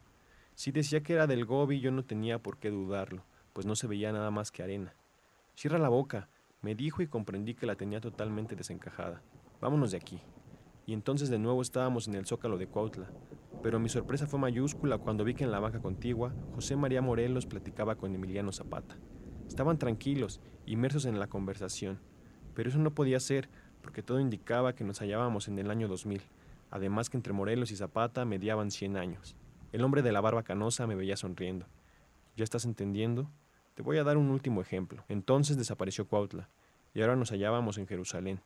Si 0.55 0.71
decía 0.71 1.03
que 1.03 1.13
era 1.13 1.27
del 1.27 1.45
Gobi, 1.45 1.81
yo 1.81 1.91
no 1.91 2.03
tenía 2.03 2.39
por 2.39 2.57
qué 2.57 2.71
dudarlo 2.71 3.23
pues 3.53 3.65
no 3.65 3.75
se 3.75 3.87
veía 3.87 4.11
nada 4.11 4.31
más 4.31 4.51
que 4.51 4.63
arena. 4.63 4.93
Cierra 5.55 5.77
la 5.77 5.89
boca, 5.89 6.29
me 6.61 6.75
dijo 6.75 7.01
y 7.01 7.07
comprendí 7.07 7.53
que 7.53 7.65
la 7.65 7.75
tenía 7.75 7.99
totalmente 7.99 8.55
desencajada. 8.55 9.21
Vámonos 9.59 9.91
de 9.91 9.97
aquí. 9.97 10.19
Y 10.85 10.93
entonces 10.93 11.29
de 11.29 11.39
nuevo 11.39 11.61
estábamos 11.61 12.07
en 12.07 12.15
el 12.15 12.25
zócalo 12.25 12.57
de 12.57 12.67
Cuautla. 12.67 13.09
Pero 13.61 13.79
mi 13.79 13.89
sorpresa 13.89 14.27
fue 14.27 14.39
mayúscula 14.39 14.97
cuando 14.97 15.23
vi 15.23 15.35
que 15.35 15.43
en 15.43 15.51
la 15.51 15.59
banca 15.59 15.79
contigua 15.79 16.33
José 16.55 16.75
María 16.75 17.01
Morelos 17.01 17.45
platicaba 17.45 17.95
con 17.95 18.13
Emiliano 18.15 18.51
Zapata. 18.51 18.97
Estaban 19.47 19.77
tranquilos, 19.77 20.39
inmersos 20.65 21.05
en 21.05 21.19
la 21.19 21.27
conversación. 21.27 21.99
Pero 22.53 22.69
eso 22.69 22.79
no 22.79 22.91
podía 22.91 23.19
ser, 23.19 23.49
porque 23.81 24.03
todo 24.03 24.19
indicaba 24.19 24.73
que 24.73 24.83
nos 24.83 24.99
hallábamos 24.99 25.47
en 25.47 25.59
el 25.59 25.69
año 25.69 25.87
2000, 25.87 26.21
además 26.69 27.09
que 27.09 27.17
entre 27.17 27.33
Morelos 27.33 27.71
y 27.71 27.75
Zapata 27.75 28.25
mediaban 28.25 28.71
100 28.71 28.97
años. 28.97 29.35
El 29.71 29.83
hombre 29.83 30.01
de 30.01 30.11
la 30.11 30.21
barba 30.21 30.43
canosa 30.43 30.87
me 30.87 30.95
veía 30.95 31.17
sonriendo. 31.17 31.67
¿Ya 32.35 32.43
estás 32.43 32.65
entendiendo? 32.65 33.29
Te 33.75 33.83
voy 33.83 33.97
a 33.97 34.03
dar 34.03 34.17
un 34.17 34.29
último 34.29 34.61
ejemplo. 34.61 35.03
Entonces 35.07 35.57
desapareció 35.57 36.07
Cuautla, 36.07 36.49
y 36.93 37.01
ahora 37.01 37.15
nos 37.15 37.31
hallábamos 37.31 37.77
en 37.77 37.87
Jerusalén, 37.87 38.41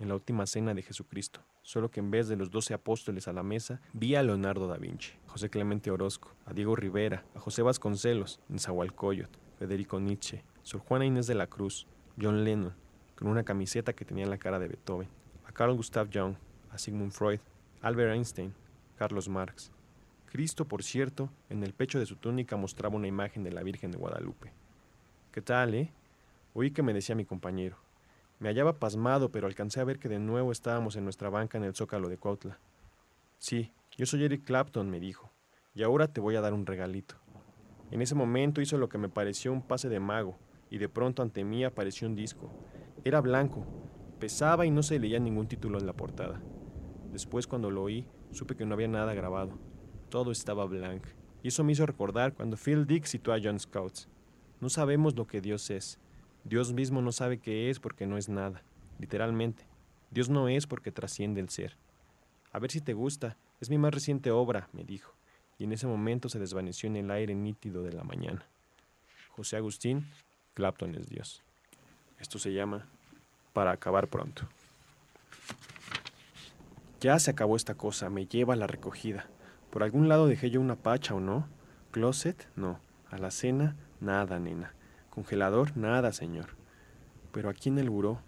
en 0.00 0.08
la 0.08 0.14
última 0.14 0.46
cena 0.46 0.74
de 0.74 0.82
Jesucristo, 0.82 1.40
solo 1.62 1.90
que 1.90 2.00
en 2.00 2.10
vez 2.10 2.26
de 2.26 2.36
los 2.36 2.50
doce 2.50 2.72
apóstoles 2.74 3.28
a 3.28 3.32
la 3.32 3.42
mesa, 3.42 3.80
vi 3.92 4.14
a 4.14 4.22
Leonardo 4.22 4.66
da 4.66 4.78
Vinci, 4.78 5.12
José 5.26 5.50
Clemente 5.50 5.90
Orozco, 5.90 6.34
a 6.46 6.54
Diego 6.54 6.74
Rivera, 6.74 7.24
a 7.34 7.38
José 7.38 7.62
Vasconcelos, 7.62 8.40
Nezahualcóyotl, 8.48 9.38
Federico 9.58 10.00
Nietzsche, 10.00 10.42
Sor 10.62 10.80
Juana 10.80 11.04
Inés 11.04 11.26
de 11.26 11.34
la 11.34 11.46
Cruz, 11.46 11.86
John 12.20 12.44
Lennon, 12.44 12.74
con 13.14 13.28
una 13.28 13.44
camiseta 13.44 13.92
que 13.92 14.06
tenía 14.06 14.26
la 14.26 14.38
cara 14.38 14.58
de 14.58 14.68
Beethoven, 14.68 15.08
a 15.46 15.52
Carl 15.52 15.76
Gustav 15.76 16.08
Jung, 16.12 16.34
a 16.70 16.78
Sigmund 16.78 17.12
Freud, 17.12 17.40
Albert 17.82 18.14
Einstein, 18.14 18.54
Carlos 18.96 19.28
Marx. 19.28 19.70
Cristo, 20.30 20.64
por 20.64 20.82
cierto, 20.82 21.28
en 21.50 21.62
el 21.62 21.74
pecho 21.74 21.98
de 21.98 22.06
su 22.06 22.16
túnica 22.16 22.56
mostraba 22.56 22.96
una 22.96 23.08
imagen 23.08 23.42
de 23.42 23.52
la 23.52 23.62
Virgen 23.62 23.90
de 23.90 23.98
Guadalupe. 23.98 24.52
¿Qué 25.32 25.42
tal, 25.42 25.74
eh? 25.74 25.92
Oí 26.54 26.70
que 26.70 26.82
me 26.82 26.94
decía 26.94 27.14
mi 27.14 27.24
compañero. 27.24 27.76
Me 28.40 28.48
hallaba 28.48 28.78
pasmado, 28.78 29.30
pero 29.30 29.46
alcancé 29.46 29.80
a 29.80 29.84
ver 29.84 29.98
que 29.98 30.08
de 30.08 30.18
nuevo 30.18 30.50
estábamos 30.50 30.96
en 30.96 31.04
nuestra 31.04 31.28
banca 31.28 31.58
en 31.58 31.64
el 31.64 31.74
zócalo 31.74 32.08
de 32.08 32.16
Cuautla. 32.16 32.58
Sí, 33.36 33.74
yo 33.98 34.06
soy 34.06 34.24
Eric 34.24 34.44
Clapton, 34.44 34.88
me 34.88 34.98
dijo, 34.98 35.30
y 35.74 35.82
ahora 35.82 36.10
te 36.10 36.22
voy 36.22 36.36
a 36.36 36.40
dar 36.40 36.54
un 36.54 36.64
regalito. 36.64 37.16
En 37.90 38.00
ese 38.00 38.14
momento 38.14 38.62
hizo 38.62 38.78
lo 38.78 38.88
que 38.88 38.96
me 38.96 39.10
pareció 39.10 39.52
un 39.52 39.60
pase 39.60 39.90
de 39.90 40.00
mago, 40.00 40.38
y 40.70 40.78
de 40.78 40.88
pronto 40.88 41.20
ante 41.20 41.44
mí 41.44 41.64
apareció 41.64 42.08
un 42.08 42.14
disco. 42.14 42.50
Era 43.04 43.20
blanco, 43.20 43.66
pesaba 44.18 44.64
y 44.64 44.70
no 44.70 44.82
se 44.82 44.98
leía 44.98 45.20
ningún 45.20 45.46
título 45.46 45.78
en 45.78 45.84
la 45.84 45.92
portada. 45.92 46.40
Después, 47.12 47.46
cuando 47.46 47.70
lo 47.70 47.82
oí, 47.82 48.06
supe 48.30 48.56
que 48.56 48.64
no 48.64 48.72
había 48.72 48.88
nada 48.88 49.12
grabado. 49.12 49.58
Todo 50.08 50.32
estaba 50.32 50.64
blanco. 50.64 51.10
Y 51.42 51.48
eso 51.48 51.62
me 51.62 51.72
hizo 51.72 51.84
recordar 51.84 52.32
cuando 52.32 52.56
Phil 52.56 52.86
Dick 52.86 53.04
citó 53.04 53.34
a 53.34 53.38
John 53.42 53.60
Scouts. 53.60 54.08
No 54.60 54.70
sabemos 54.70 55.14
lo 55.14 55.26
que 55.26 55.42
Dios 55.42 55.68
es, 55.68 55.98
Dios 56.44 56.72
mismo 56.72 57.02
no 57.02 57.12
sabe 57.12 57.38
qué 57.38 57.70
es 57.70 57.80
porque 57.80 58.06
no 58.06 58.16
es 58.16 58.28
nada, 58.28 58.62
literalmente. 58.98 59.64
Dios 60.10 60.28
no 60.28 60.48
es 60.48 60.66
porque 60.66 60.90
trasciende 60.90 61.40
el 61.40 61.50
ser. 61.50 61.76
A 62.52 62.58
ver 62.58 62.70
si 62.70 62.80
te 62.80 62.94
gusta, 62.94 63.36
es 63.60 63.70
mi 63.70 63.78
más 63.78 63.94
reciente 63.94 64.30
obra, 64.30 64.68
me 64.72 64.82
dijo, 64.82 65.14
y 65.58 65.64
en 65.64 65.72
ese 65.72 65.86
momento 65.86 66.28
se 66.28 66.38
desvaneció 66.38 66.88
en 66.88 66.96
el 66.96 67.10
aire 67.10 67.34
nítido 67.34 67.82
de 67.82 67.92
la 67.92 68.02
mañana. 68.02 68.44
José 69.36 69.56
Agustín, 69.56 70.06
Clapton 70.54 70.94
es 70.94 71.08
Dios. 71.08 71.42
Esto 72.18 72.38
se 72.38 72.52
llama 72.52 72.86
Para 73.52 73.72
acabar 73.72 74.08
pronto. 74.08 74.48
Ya 77.00 77.18
se 77.18 77.30
acabó 77.30 77.56
esta 77.56 77.74
cosa, 77.74 78.10
me 78.10 78.26
lleva 78.26 78.54
a 78.54 78.56
la 78.56 78.66
recogida. 78.66 79.26
Por 79.70 79.82
algún 79.82 80.08
lado 80.08 80.26
dejé 80.26 80.50
yo 80.50 80.60
una 80.60 80.76
pacha 80.76 81.14
o 81.14 81.20
no. 81.20 81.48
Closet, 81.92 82.48
no. 82.56 82.80
A 83.10 83.18
la 83.18 83.30
cena, 83.30 83.76
nada, 84.00 84.38
nena. 84.38 84.74
Congelador, 85.10 85.76
nada, 85.76 86.12
señor. 86.12 86.56
Pero 87.32 87.50
aquí 87.50 87.68
en 87.68 87.78
el 87.78 87.90
buró. 87.90 88.20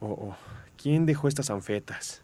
Oh, 0.00 0.08
oh, 0.08 0.36
¿quién 0.76 1.06
dejó 1.06 1.28
estas 1.28 1.50
anfetas? 1.50 2.22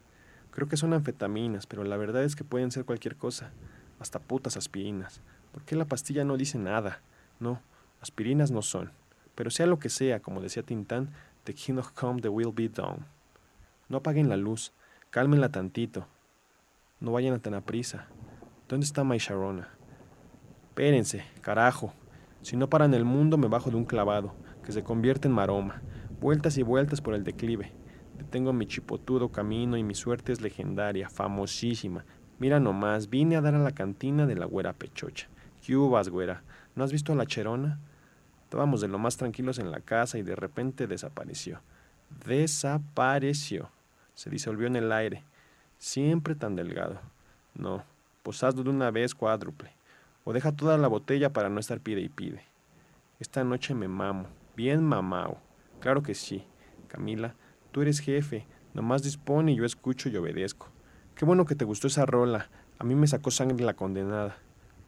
Creo 0.50 0.68
que 0.68 0.76
son 0.76 0.94
anfetaminas, 0.94 1.66
pero 1.66 1.84
la 1.84 1.96
verdad 1.96 2.24
es 2.24 2.36
que 2.36 2.44
pueden 2.44 2.70
ser 2.70 2.84
cualquier 2.84 3.16
cosa. 3.16 3.50
Hasta 3.98 4.18
putas 4.18 4.56
aspirinas. 4.56 5.20
¿Por 5.52 5.62
qué 5.64 5.76
la 5.76 5.84
pastilla 5.84 6.24
no 6.24 6.36
dice 6.36 6.58
nada? 6.58 7.00
No, 7.40 7.60
aspirinas 8.00 8.50
no 8.50 8.62
son. 8.62 8.92
Pero 9.34 9.50
sea 9.50 9.66
lo 9.66 9.78
que 9.78 9.90
sea, 9.90 10.20
como 10.20 10.40
decía 10.40 10.62
Tintán, 10.62 11.10
the 11.44 11.54
kingdom 11.54 11.84
come, 11.94 12.20
the 12.20 12.28
will 12.28 12.52
be 12.54 12.68
done. 12.68 13.04
No 13.88 13.98
apaguen 13.98 14.28
la 14.28 14.36
luz, 14.36 14.72
cálmenla 15.10 15.50
tantito. 15.50 16.06
No 17.00 17.12
vayan 17.12 17.34
a 17.34 17.38
tan 17.38 17.54
aprisa. 17.54 18.06
¿Dónde 18.68 18.84
está 18.84 19.04
My 19.04 19.18
Sharona? 19.18 19.68
Espérense, 20.68 21.24
carajo. 21.42 21.92
Si 22.46 22.56
no 22.56 22.70
paran 22.70 22.94
el 22.94 23.04
mundo, 23.04 23.38
me 23.38 23.48
bajo 23.48 23.70
de 23.70 23.76
un 23.76 23.84
clavado, 23.84 24.32
que 24.62 24.70
se 24.70 24.84
convierte 24.84 25.26
en 25.26 25.34
maroma, 25.34 25.82
vueltas 26.20 26.56
y 26.58 26.62
vueltas 26.62 27.00
por 27.00 27.14
el 27.14 27.24
declive. 27.24 27.72
Detengo 28.18 28.52
mi 28.52 28.66
chipotudo 28.66 29.32
camino 29.32 29.76
y 29.76 29.82
mi 29.82 29.96
suerte 29.96 30.30
es 30.30 30.40
legendaria, 30.40 31.10
famosísima. 31.10 32.04
Mira 32.38 32.60
nomás, 32.60 33.10
vine 33.10 33.34
a 33.34 33.40
dar 33.40 33.56
a 33.56 33.58
la 33.58 33.72
cantina 33.72 34.26
de 34.26 34.36
la 34.36 34.46
güera 34.46 34.74
pechocha. 34.74 35.26
¿Qué 35.60 35.76
hubas, 35.76 36.08
güera? 36.08 36.44
¿No 36.76 36.84
has 36.84 36.92
visto 36.92 37.12
a 37.12 37.16
la 37.16 37.26
cherona? 37.26 37.80
Estábamos 38.44 38.80
de 38.80 38.86
lo 38.86 39.00
más 39.00 39.16
tranquilos 39.16 39.58
en 39.58 39.72
la 39.72 39.80
casa 39.80 40.16
y 40.16 40.22
de 40.22 40.36
repente 40.36 40.86
desapareció. 40.86 41.62
Desapareció. 42.28 43.70
Se 44.14 44.30
disolvió 44.30 44.68
en 44.68 44.76
el 44.76 44.92
aire. 44.92 45.24
Siempre 45.78 46.36
tan 46.36 46.54
delgado. 46.54 47.00
No, 47.56 47.82
hazlo 48.24 48.62
de 48.62 48.70
una 48.70 48.92
vez 48.92 49.16
cuádruple 49.16 49.76
o 50.26 50.32
deja 50.32 50.50
toda 50.50 50.76
la 50.76 50.88
botella 50.88 51.32
para 51.32 51.48
no 51.48 51.60
estar 51.60 51.80
pide 51.80 52.00
y 52.00 52.08
pide. 52.08 52.42
Esta 53.20 53.44
noche 53.44 53.74
me 53.74 53.86
mamo, 53.86 54.26
bien 54.56 54.82
mamao. 54.82 55.38
Claro 55.80 56.02
que 56.02 56.14
sí. 56.14 56.44
Camila, 56.88 57.36
tú 57.70 57.80
eres 57.80 58.00
jefe, 58.00 58.44
nomás 58.74 59.04
dispone 59.04 59.52
y 59.52 59.56
yo 59.56 59.64
escucho 59.64 60.08
y 60.08 60.16
obedezco. 60.16 60.68
Qué 61.14 61.24
bueno 61.24 61.44
que 61.46 61.54
te 61.54 61.64
gustó 61.64 61.86
esa 61.86 62.06
rola, 62.06 62.50
a 62.80 62.84
mí 62.84 62.96
me 62.96 63.06
sacó 63.06 63.30
sangre 63.30 63.64
la 63.64 63.74
condenada. 63.74 64.36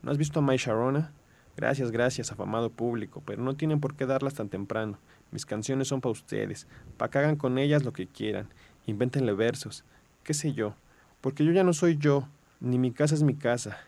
¿No 0.03 0.11
has 0.11 0.19
visto 0.19 0.41
a 0.41 0.43
My 0.43 0.57
Sharona? 0.57 1.13
Gracias, 1.57 1.93
gracias, 1.93 2.33
afamado 2.33 2.71
público, 2.71 3.23
pero 3.25 3.41
no 3.41 3.55
tienen 3.55 3.81
por 3.81 3.95
qué 3.95 4.07
darlas 4.07 4.35
tan 4.35 4.49
temprano. 4.49 4.99
Mis 5.31 5.47
canciones 5.47 5.87
son 5.87 6.01
para 6.01 6.13
ustedes, 6.13 6.67
para 6.97 7.11
que 7.11 7.19
hagan 7.19 7.37
con 7.37 7.59
ellas 7.59 7.85
lo 7.85 7.93
que 7.93 8.09
quieran, 8.09 8.49
invéntenle 8.87 9.35
versos, 9.35 9.85
qué 10.25 10.35
sé 10.35 10.53
yo, 10.53 10.75
porque 11.21 11.45
yo 11.45 11.53
ya 11.53 11.63
no 11.63 11.73
soy 11.73 11.97
yo, 11.97 12.29
ni 12.61 12.79
mi 12.79 12.91
casa 12.91 13.15
es 13.15 13.23
mi 13.23 13.35
casa, 13.35 13.79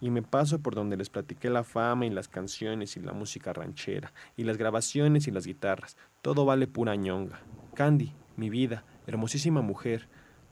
y 0.00 0.10
me 0.10 0.22
paso 0.22 0.60
por 0.60 0.74
donde 0.74 0.96
les 0.96 1.10
platiqué 1.10 1.50
la 1.50 1.64
fama 1.64 2.06
y 2.06 2.10
las 2.10 2.28
canciones 2.28 2.96
y 2.96 3.00
la 3.00 3.12
música 3.12 3.52
ranchera, 3.52 4.12
y 4.36 4.44
las 4.44 4.56
grabaciones 4.56 5.28
y 5.28 5.30
las 5.30 5.46
guitarras. 5.46 5.96
Todo 6.22 6.44
vale 6.44 6.66
pura 6.66 6.96
ñonga. 6.96 7.40
Candy, 7.74 8.14
mi 8.36 8.50
vida, 8.50 8.84
hermosísima 9.06 9.62
mujer. 9.62 10.08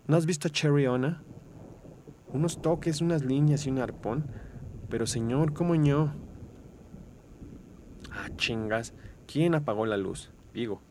¿No 0.06 0.16
has 0.16 0.26
visto 0.26 0.48
a 0.48 0.50
Cherry 0.50 0.86
Ona? 0.86 1.22
Unos 2.32 2.60
toques, 2.60 3.00
unas 3.00 3.24
líneas 3.24 3.66
y 3.66 3.70
un 3.70 3.78
arpón. 3.78 4.26
Pero 4.90 5.06
señor, 5.06 5.52
¿cómo 5.52 5.74
ño? 5.74 6.14
Ah, 8.12 8.28
chingas. 8.36 8.94
¿Quién 9.26 9.54
apagó 9.54 9.86
la 9.86 9.96
luz? 9.96 10.30
Digo, 10.54 10.82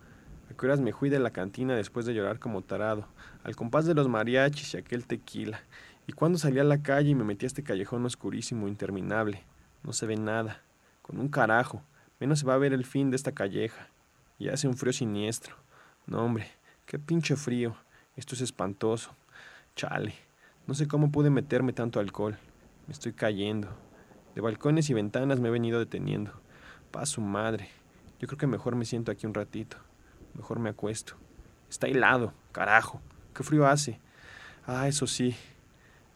¿a 0.49 0.53
qué 0.53 0.65
horas 0.65 0.79
me 0.79 0.93
fui 0.93 1.09
de 1.09 1.19
la 1.19 1.31
cantina 1.31 1.75
después 1.75 2.05
de 2.05 2.13
llorar 2.13 2.39
como 2.39 2.61
tarado? 2.61 3.07
Al 3.43 3.55
compás 3.55 3.85
de 3.85 3.95
los 3.95 4.07
mariachis 4.07 4.73
y 4.73 4.77
aquel 4.77 5.05
tequila. 5.05 5.59
Y 6.07 6.13
cuando 6.13 6.37
salí 6.37 6.57
a 6.57 6.63
la 6.63 6.81
calle 6.81 7.09
y 7.09 7.15
me 7.15 7.25
metí 7.25 7.45
a 7.45 7.47
este 7.47 7.63
callejón 7.63 8.05
oscurísimo, 8.05 8.69
interminable, 8.69 9.43
no 9.83 9.91
se 9.91 10.05
ve 10.05 10.15
nada, 10.15 10.61
con 11.01 11.19
un 11.19 11.27
carajo, 11.27 11.83
menos 12.21 12.39
se 12.39 12.45
va 12.45 12.53
a 12.53 12.57
ver 12.57 12.71
el 12.71 12.85
fin 12.85 13.09
de 13.09 13.17
esta 13.17 13.33
calleja. 13.33 13.89
Y 14.39 14.47
hace 14.47 14.69
un 14.69 14.77
frío 14.77 14.93
siniestro. 14.93 15.55
No, 16.05 16.23
hombre, 16.23 16.47
qué 16.85 16.97
pinche 16.97 17.35
frío. 17.35 17.75
Esto 18.15 18.35
es 18.35 18.41
espantoso. 18.41 19.15
Chale, 19.75 20.13
no 20.65 20.75
sé 20.75 20.87
cómo 20.87 21.11
pude 21.11 21.29
meterme 21.29 21.73
tanto 21.73 21.99
alcohol. 21.99 22.37
Me 22.87 22.93
estoy 22.93 23.11
cayendo. 23.11 23.67
De 24.33 24.41
balcones 24.41 24.89
y 24.89 24.93
ventanas 24.93 25.41
me 25.41 25.49
he 25.49 25.51
venido 25.51 25.77
deteniendo. 25.77 26.31
Pa' 26.91 27.05
su 27.05 27.19
madre. 27.19 27.69
Yo 28.19 28.27
creo 28.27 28.37
que 28.37 28.47
mejor 28.47 28.75
me 28.75 28.85
siento 28.85 29.11
aquí 29.11 29.25
un 29.27 29.33
ratito. 29.33 29.77
Mejor 30.35 30.59
me 30.59 30.69
acuesto. 30.69 31.15
Está 31.69 31.87
helado, 31.87 32.33
carajo. 32.53 33.01
Qué 33.33 33.43
frío 33.43 33.67
hace. 33.67 33.99
Ah, 34.65 34.87
eso 34.87 35.05
sí, 35.07 35.35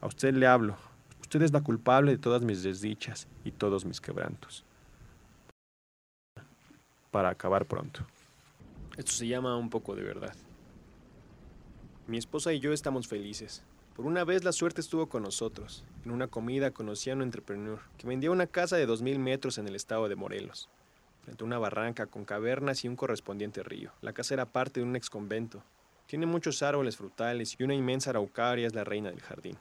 a 0.02 0.08
usted 0.08 0.34
le 0.34 0.48
hablo. 0.48 0.76
Usted 1.22 1.44
es 1.44 1.54
la 1.54 1.62
culpable 1.62 2.12
de 2.12 2.18
todas 2.18 2.42
mis 2.42 2.64
desdichas 2.64 3.28
y 3.46 3.52
todos 3.52 3.86
mis 3.86 4.02
quebrantos. 4.02 4.66
Para 7.12 7.30
acabar 7.30 7.66
pronto. 7.66 8.02
Esto 8.98 9.12
se 9.12 9.28
llama 9.28 9.56
un 9.56 9.70
poco 9.70 9.96
de 9.96 10.04
verdad. 10.04 10.36
Mi 12.08 12.18
esposa 12.18 12.52
y 12.52 12.60
yo 12.60 12.74
estamos 12.74 13.08
felices. 13.08 13.64
Por 13.96 14.06
una 14.06 14.24
vez 14.24 14.44
la 14.44 14.52
suerte 14.52 14.82
estuvo 14.82 15.08
con 15.08 15.24
nosotros. 15.24 15.86
En 16.04 16.12
una 16.12 16.28
comida 16.28 16.72
conocí 16.72 17.10
a 17.10 17.14
un 17.14 17.22
entrepreneur 17.22 17.80
que 17.98 18.08
vendía 18.08 18.32
una 18.32 18.48
casa 18.48 18.76
de 18.76 18.88
2.000 18.88 19.20
metros 19.20 19.58
en 19.58 19.68
el 19.68 19.76
estado 19.76 20.10
de 20.10 20.16
Morelos, 20.16 20.70
frente 21.24 21.44
a 21.44 21.48
una 21.48 21.60
barranca 21.60 22.08
con 22.08 22.26
cavernas 22.26 22.84
y 22.84 22.88
un 22.88 22.96
correspondiente 22.96 23.62
río. 23.64 23.92
La 24.02 24.14
casa 24.14 24.34
era 24.34 24.46
parte 24.46 24.80
de 24.80 24.86
un 24.86 24.96
ex 24.96 25.10
convento. 25.10 25.64
Tiene 26.08 26.26
muchos 26.26 26.64
árboles 26.64 26.98
frutales 26.98 27.56
y 27.58 27.64
una 27.64 27.76
inmensa 27.76 28.10
araucaria 28.10 28.68
es 28.68 28.74
la 28.74 28.84
reina 28.84 29.10
del 29.10 29.22
jardín. 29.22 29.58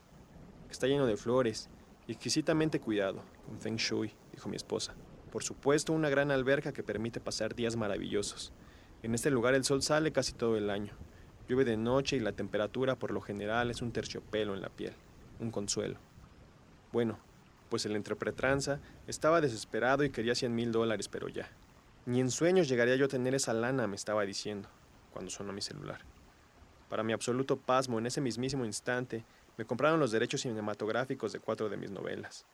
Está 0.71 0.87
lleno 0.87 1.05
de 1.05 1.17
flores 1.17 1.69
exquisitamente 2.07 2.79
cuidado, 2.79 3.21
con 3.45 3.59
Feng 3.59 3.75
Shui, 3.75 4.13
dijo 4.31 4.47
mi 4.47 4.55
esposa. 4.55 4.93
Por 5.29 5.43
supuesto, 5.43 5.91
una 5.91 6.09
gran 6.09 6.31
alberca 6.31 6.71
que 6.71 6.81
permite 6.81 7.19
pasar 7.19 7.55
días 7.55 7.75
maravillosos. 7.75 8.53
En 9.03 9.13
este 9.13 9.31
lugar 9.31 9.53
el 9.53 9.65
sol 9.65 9.81
sale 9.83 10.13
casi 10.13 10.31
todo 10.31 10.55
el 10.57 10.69
año. 10.69 10.93
Llueve 11.47 11.65
de 11.65 11.75
noche 11.75 12.15
y 12.15 12.21
la 12.21 12.31
temperatura 12.31 12.95
por 12.95 13.11
lo 13.11 13.19
general 13.19 13.69
es 13.69 13.81
un 13.81 13.91
terciopelo 13.91 14.55
en 14.55 14.61
la 14.61 14.69
piel, 14.69 14.93
un 15.41 15.51
consuelo. 15.51 15.97
Bueno, 16.93 17.19
pues 17.69 17.85
el 17.85 17.95
entrepretranza 17.95 18.79
estaba 19.07 19.41
desesperado 19.41 20.05
y 20.05 20.09
quería 20.09 20.35
100 20.35 20.55
mil 20.55 20.71
dólares, 20.71 21.09
pero 21.09 21.27
ya. 21.27 21.49
Ni 22.05 22.21
en 22.21 22.31
sueños 22.31 22.69
llegaría 22.69 22.95
yo 22.95 23.05
a 23.05 23.09
tener 23.09 23.35
esa 23.35 23.53
lana, 23.53 23.87
me 23.87 23.97
estaba 23.97 24.25
diciendo, 24.25 24.69
cuando 25.11 25.31
sonó 25.31 25.51
mi 25.51 25.61
celular. 25.61 25.99
Para 26.89 27.03
mi 27.03 27.13
absoluto 27.13 27.57
pasmo, 27.57 27.99
en 27.99 28.05
ese 28.05 28.21
mismísimo 28.21 28.65
instante, 28.65 29.23
me 29.57 29.65
compraron 29.65 29.99
los 29.99 30.11
derechos 30.11 30.41
cinematográficos 30.41 31.33
de 31.33 31.39
cuatro 31.39 31.69
de 31.69 31.77
mis 31.77 31.91
novelas. 31.91 32.45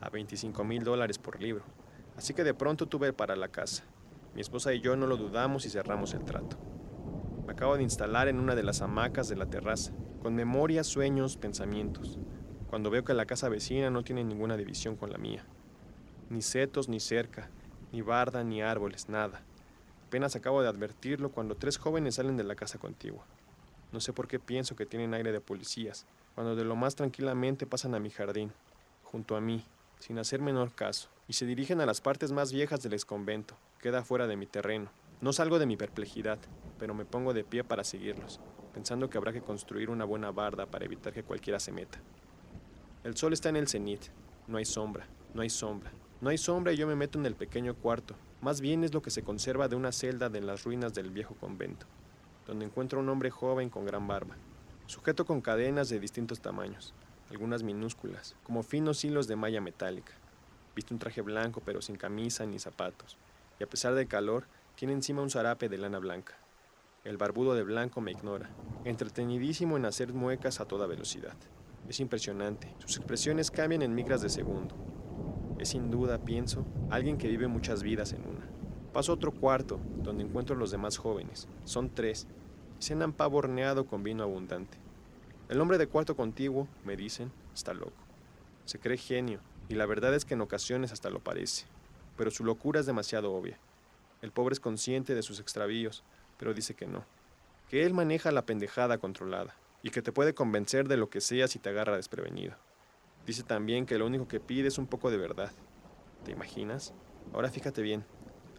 a 0.00 0.08
25 0.08 0.64
mil 0.64 0.84
dólares 0.84 1.18
por 1.18 1.40
libro, 1.40 1.64
así 2.16 2.34
que 2.34 2.44
de 2.44 2.54
pronto 2.54 2.86
tuve 2.86 3.12
para 3.12 3.36
la 3.36 3.48
casa. 3.48 3.84
Mi 4.34 4.40
esposa 4.40 4.72
y 4.72 4.80
yo 4.80 4.96
no 4.96 5.06
lo 5.06 5.16
dudamos 5.16 5.66
y 5.66 5.70
cerramos 5.70 6.14
el 6.14 6.24
trato. 6.24 6.56
Me 7.46 7.52
acabo 7.52 7.76
de 7.76 7.82
instalar 7.82 8.28
en 8.28 8.38
una 8.38 8.54
de 8.54 8.62
las 8.62 8.80
hamacas 8.80 9.28
de 9.28 9.36
la 9.36 9.46
terraza, 9.46 9.92
con 10.22 10.34
memorias, 10.34 10.86
sueños, 10.86 11.36
pensamientos, 11.36 12.18
cuando 12.70 12.88
veo 12.88 13.04
que 13.04 13.12
la 13.12 13.26
casa 13.26 13.48
vecina 13.48 13.90
no 13.90 14.02
tiene 14.02 14.24
ninguna 14.24 14.56
división 14.56 14.96
con 14.96 15.10
la 15.10 15.18
mía. 15.18 15.44
Ni 16.30 16.40
setos 16.40 16.88
ni 16.88 17.00
cerca, 17.00 17.50
ni 17.92 18.00
barda 18.00 18.42
ni 18.44 18.62
árboles, 18.62 19.08
nada. 19.08 19.42
Apenas 20.06 20.36
acabo 20.36 20.62
de 20.62 20.68
advertirlo 20.68 21.30
cuando 21.30 21.56
tres 21.56 21.76
jóvenes 21.76 22.14
salen 22.14 22.36
de 22.36 22.44
la 22.44 22.54
casa 22.54 22.78
contigua. 22.78 23.26
No 23.92 24.00
sé 24.00 24.14
por 24.14 24.28
qué 24.28 24.38
pienso 24.38 24.74
que 24.74 24.86
tienen 24.86 25.12
aire 25.12 25.32
de 25.32 25.40
policías, 25.40 26.06
cuando 26.34 26.56
de 26.56 26.64
lo 26.64 26.76
más 26.76 26.94
tranquilamente 26.94 27.66
pasan 27.66 27.94
a 27.94 28.00
mi 28.00 28.10
jardín, 28.10 28.52
junto 29.04 29.36
a 29.36 29.40
mí, 29.40 29.64
sin 29.98 30.18
hacer 30.18 30.40
menor 30.40 30.72
caso, 30.72 31.08
y 31.28 31.34
se 31.34 31.46
dirigen 31.46 31.80
a 31.80 31.86
las 31.86 32.00
partes 32.00 32.32
más 32.32 32.52
viejas 32.52 32.82
del 32.82 32.94
exconvento, 32.94 33.56
queda 33.80 34.02
fuera 34.02 34.26
de 34.26 34.36
mi 34.36 34.46
terreno. 34.46 34.90
No 35.20 35.32
salgo 35.32 35.58
de 35.58 35.66
mi 35.66 35.76
perplejidad, 35.76 36.38
pero 36.78 36.94
me 36.94 37.04
pongo 37.04 37.32
de 37.32 37.44
pie 37.44 37.62
para 37.62 37.84
seguirlos, 37.84 38.40
pensando 38.74 39.08
que 39.08 39.18
habrá 39.18 39.32
que 39.32 39.42
construir 39.42 39.90
una 39.90 40.04
buena 40.04 40.32
barda 40.32 40.66
para 40.66 40.84
evitar 40.84 41.12
que 41.12 41.22
cualquiera 41.22 41.60
se 41.60 41.72
meta. 41.72 42.00
El 43.04 43.16
sol 43.16 43.32
está 43.32 43.48
en 43.48 43.56
el 43.56 43.68
cenit, 43.68 44.02
no 44.48 44.58
hay 44.58 44.64
sombra, 44.64 45.06
no 45.34 45.42
hay 45.42 45.50
sombra, 45.50 45.92
no 46.20 46.30
hay 46.30 46.38
sombra 46.38 46.72
y 46.72 46.76
yo 46.76 46.86
me 46.86 46.96
meto 46.96 47.18
en 47.18 47.26
el 47.26 47.34
pequeño 47.34 47.74
cuarto, 47.74 48.16
más 48.40 48.60
bien 48.60 48.82
es 48.82 48.94
lo 48.94 49.02
que 49.02 49.10
se 49.10 49.22
conserva 49.22 49.68
de 49.68 49.76
una 49.76 49.92
celda 49.92 50.28
de 50.28 50.40
las 50.40 50.64
ruinas 50.64 50.94
del 50.94 51.10
viejo 51.10 51.34
convento, 51.36 51.86
donde 52.46 52.64
encuentro 52.64 52.98
un 52.98 53.08
hombre 53.08 53.30
joven 53.30 53.70
con 53.70 53.84
gran 53.84 54.06
barba, 54.08 54.36
sujeto 54.86 55.24
con 55.24 55.40
cadenas 55.40 55.88
de 55.88 56.00
distintos 56.00 56.40
tamaños, 56.40 56.94
algunas 57.30 57.62
minúsculas, 57.62 58.36
como 58.42 58.62
finos 58.62 59.04
hilos 59.04 59.26
de 59.26 59.36
malla 59.36 59.60
metálica. 59.60 60.12
Viste 60.74 60.94
un 60.94 61.00
traje 61.00 61.20
blanco 61.20 61.62
pero 61.64 61.82
sin 61.82 61.96
camisa 61.96 62.46
ni 62.46 62.58
zapatos, 62.58 63.16
y 63.58 63.64
a 63.64 63.68
pesar 63.68 63.94
del 63.94 64.08
calor, 64.08 64.46
tiene 64.74 64.94
encima 64.94 65.22
un 65.22 65.30
zarape 65.30 65.68
de 65.68 65.78
lana 65.78 65.98
blanca. 65.98 66.34
El 67.04 67.16
barbudo 67.16 67.54
de 67.54 67.62
blanco 67.62 68.00
me 68.00 68.12
ignora, 68.12 68.50
entretenidísimo 68.84 69.76
en 69.76 69.86
hacer 69.86 70.12
muecas 70.12 70.60
a 70.60 70.66
toda 70.66 70.86
velocidad. 70.86 71.34
Es 71.88 72.00
impresionante, 72.00 72.74
sus 72.78 72.96
expresiones 72.96 73.50
cambian 73.50 73.82
en 73.82 73.94
micras 73.94 74.22
de 74.22 74.28
segundo. 74.28 74.74
Es 75.58 75.70
sin 75.70 75.90
duda, 75.90 76.18
pienso, 76.18 76.64
alguien 76.90 77.18
que 77.18 77.28
vive 77.28 77.48
muchas 77.48 77.82
vidas 77.82 78.12
en 78.12 78.22
una. 78.22 78.46
Paso 78.92 79.12
a 79.12 79.14
otro 79.14 79.32
cuarto, 79.32 79.80
donde 79.96 80.22
encuentro 80.22 80.54
a 80.54 80.58
los 80.58 80.70
demás 80.70 80.98
jóvenes. 80.98 81.48
Son 81.64 81.88
tres. 81.88 82.26
Cenan 82.82 83.12
pavo 83.12 83.38
horneado 83.38 83.86
con 83.86 84.02
vino 84.02 84.24
abundante. 84.24 84.76
El 85.48 85.60
hombre 85.60 85.78
de 85.78 85.86
cuarto 85.86 86.16
contiguo, 86.16 86.66
me 86.84 86.96
dicen, 86.96 87.30
está 87.54 87.74
loco. 87.74 87.92
Se 88.64 88.80
cree 88.80 88.96
genio, 88.96 89.38
y 89.68 89.76
la 89.76 89.86
verdad 89.86 90.12
es 90.16 90.24
que 90.24 90.34
en 90.34 90.40
ocasiones 90.40 90.90
hasta 90.90 91.08
lo 91.08 91.20
parece. 91.20 91.66
Pero 92.16 92.32
su 92.32 92.44
locura 92.44 92.80
es 92.80 92.86
demasiado 92.86 93.32
obvia. 93.34 93.56
El 94.20 94.32
pobre 94.32 94.54
es 94.54 94.58
consciente 94.58 95.14
de 95.14 95.22
sus 95.22 95.38
extravíos, 95.38 96.02
pero 96.38 96.54
dice 96.54 96.74
que 96.74 96.88
no. 96.88 97.04
Que 97.68 97.86
él 97.86 97.94
maneja 97.94 98.32
la 98.32 98.46
pendejada 98.46 98.98
controlada, 98.98 99.54
y 99.84 99.90
que 99.90 100.02
te 100.02 100.10
puede 100.10 100.34
convencer 100.34 100.88
de 100.88 100.96
lo 100.96 101.08
que 101.08 101.20
sea 101.20 101.46
si 101.46 101.60
te 101.60 101.68
agarra 101.68 101.94
desprevenido. 101.94 102.56
Dice 103.24 103.44
también 103.44 103.86
que 103.86 103.96
lo 103.96 104.06
único 104.06 104.26
que 104.26 104.40
pide 104.40 104.66
es 104.66 104.78
un 104.78 104.88
poco 104.88 105.12
de 105.12 105.18
verdad. 105.18 105.52
¿Te 106.24 106.32
imaginas? 106.32 106.94
Ahora 107.32 107.48
fíjate 107.48 107.80
bien. 107.80 108.04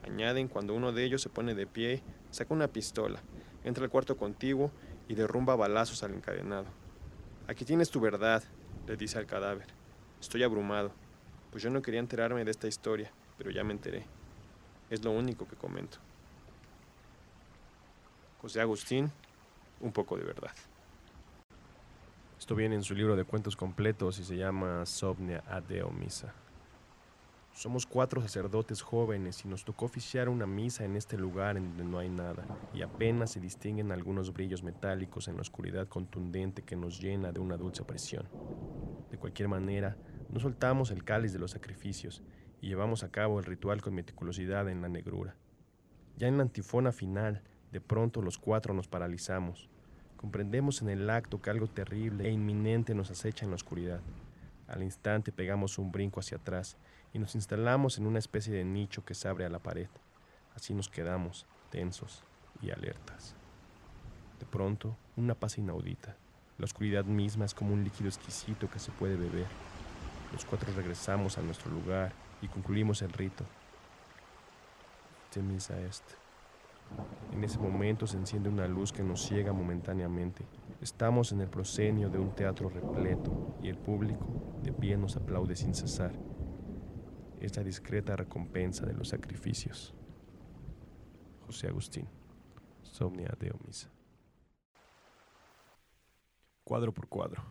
Añaden 0.04 0.48
cuando 0.48 0.74
uno 0.74 0.94
de 0.94 1.04
ellos 1.04 1.22
se 1.22 1.30
pone 1.30 1.56
de 1.56 1.68
pie, 1.68 2.04
saca 2.32 2.54
una 2.54 2.70
pistola, 2.70 3.22
entra 3.64 3.84
al 3.84 3.90
cuarto 3.90 4.18
contiguo 4.18 4.72
y 5.08 5.16
derrumba 5.16 5.56
balazos 5.56 6.04
al 6.04 6.14
encadenado. 6.14 6.66
Aquí 7.48 7.66
tienes 7.66 7.90
tu 7.90 8.00
verdad, 8.00 8.44
le 8.88 8.96
dice 8.98 9.18
al 9.18 9.26
cadáver. 9.26 9.68
Estoy 10.20 10.44
abrumado, 10.44 10.92
pues 11.52 11.64
yo 11.64 11.70
no 11.70 11.82
quería 11.82 12.00
enterarme 12.00 12.46
de 12.46 12.52
esta 12.52 12.68
historia, 12.68 13.12
pero 13.38 13.52
ya 13.52 13.64
me 13.64 13.74
enteré. 13.74 14.06
Es 14.90 15.04
lo 15.04 15.12
único 15.12 15.48
que 15.48 15.56
comento. 15.56 15.98
José 18.42 18.62
Agustín, 18.62 19.12
un 19.80 19.92
poco 19.92 20.18
de 20.18 20.24
verdad. 20.24 20.52
Esto 22.40 22.56
viene 22.56 22.76
en 22.76 22.84
su 22.84 22.94
libro 22.94 23.16
de 23.16 23.24
cuentos 23.24 23.56
completos 23.56 24.20
y 24.20 24.26
se 24.26 24.36
llama 24.36 24.86
Somnia 24.86 25.44
Adeo 25.48 25.92
Misa. 25.92 26.34
Somos 27.54 27.86
cuatro 27.86 28.20
sacerdotes 28.20 28.82
jóvenes 28.82 29.46
y 29.46 29.48
nos 29.48 29.64
tocó 29.64 29.86
oficiar 29.86 30.28
una 30.28 30.48
misa 30.48 30.86
en 30.86 30.96
este 30.96 31.18
lugar 31.18 31.56
en 31.56 31.70
donde 31.70 31.84
no 31.84 32.00
hay 32.00 32.10
nada 32.10 32.46
y 32.74 32.82
apenas 32.82 33.30
se 33.30 33.40
distinguen 33.40 33.92
algunos 33.92 34.34
brillos 34.34 34.64
metálicos 34.64 35.28
en 35.28 35.36
la 35.36 35.42
oscuridad 35.42 35.88
contundente 35.88 36.64
que 36.64 36.76
nos 36.76 37.00
llena 37.00 37.32
de 37.32 37.40
una 37.40 37.56
dulce 37.56 37.84
opresión. 37.84 38.28
De 39.12 39.20
cualquier 39.20 39.50
manera, 39.50 39.96
no 40.30 40.40
soltamos 40.40 40.90
el 40.90 41.04
cáliz 41.04 41.32
de 41.32 41.38
los 41.38 41.52
sacrificios 41.52 42.24
y 42.60 42.70
llevamos 42.70 43.04
a 43.04 43.12
cabo 43.12 43.38
el 43.38 43.46
ritual 43.46 43.84
con 43.84 43.94
meticulosidad 43.94 44.68
en 44.68 44.82
la 44.82 44.90
negrura. 44.90 45.36
Ya 46.18 46.28
en 46.28 46.38
la 46.38 46.44
antifona 46.44 46.92
final, 46.92 47.44
de 47.72 47.82
pronto 47.82 48.24
los 48.24 48.40
cuatro 48.40 48.74
nos 48.74 48.88
paralizamos. 48.88 49.70
Comprendemos 50.18 50.82
en 50.82 50.90
el 50.90 51.08
acto 51.08 51.40
que 51.40 51.52
algo 51.52 51.68
terrible 51.68 52.28
e 52.28 52.32
inminente 52.32 52.96
nos 52.96 53.12
acecha 53.12 53.46
en 53.46 53.52
la 53.52 53.58
oscuridad. 53.58 54.02
Al 54.68 54.82
instante 54.82 55.32
pegamos 55.32 55.78
un 55.78 55.92
brinco 55.92 56.20
hacia 56.20 56.38
atrás 56.38 56.78
y 57.14 57.20
nos 57.20 57.36
instalamos 57.36 57.98
en 57.98 58.08
una 58.08 58.20
especie 58.20 58.54
de 58.54 58.66
nicho 58.66 59.06
que 59.06 59.14
se 59.14 59.28
abre 59.28 59.46
a 59.46 59.50
la 59.50 59.60
pared. 59.60 59.88
Así 60.56 60.74
nos 60.74 60.90
quedamos, 60.90 61.46
tensos 61.70 62.24
y 62.62 62.72
alertas. 62.72 63.36
De 64.40 64.46
pronto, 64.46 64.98
una 65.16 65.36
paz 65.36 65.58
inaudita. 65.58 66.16
La 66.58 66.66
oscuridad 66.66 67.06
misma 67.06 67.46
es 67.46 67.54
como 67.54 67.74
un 67.74 67.84
líquido 67.84 68.10
exquisito 68.10 68.70
que 68.70 68.80
se 68.80 68.92
puede 68.92 69.16
beber. 69.16 69.48
Los 70.32 70.46
cuatro 70.46 70.74
regresamos 70.76 71.38
a 71.38 71.42
nuestro 71.42 71.72
lugar 71.72 72.12
y 72.42 72.48
concluimos 72.48 73.02
el 73.04 73.14
rito. 73.14 73.46
De 75.34 75.42
misa 75.42 75.80
este. 75.80 76.16
En 77.32 77.44
ese 77.44 77.58
momento 77.58 78.06
se 78.06 78.18
enciende 78.18 78.50
una 78.50 78.68
luz 78.68 78.92
que 78.92 79.04
nos 79.04 79.26
ciega 79.26 79.54
momentáneamente. 79.54 80.46
Estamos 80.82 81.32
en 81.32 81.42
el 81.42 81.48
proscenio 81.48 82.10
de 82.10 82.20
un 82.20 82.36
teatro 82.36 82.70
repleto 82.70 83.56
y 83.62 83.70
el 83.70 83.78
público 83.78 84.28
de 84.62 84.72
pie 84.72 84.98
nos 84.98 85.16
aplaude 85.16 85.56
sin 85.56 85.74
cesar. 85.74 86.12
Es 87.44 87.66
discreta 87.66 88.16
recompensa 88.16 88.86
de 88.86 88.94
los 88.94 89.10
sacrificios. 89.10 89.94
José 91.46 91.68
Agustín, 91.68 92.08
Somnia 92.82 93.36
de 93.38 93.52
Omisa. 93.52 93.92
Cuadro 96.64 96.94
por 96.94 97.10
cuadro. 97.10 97.44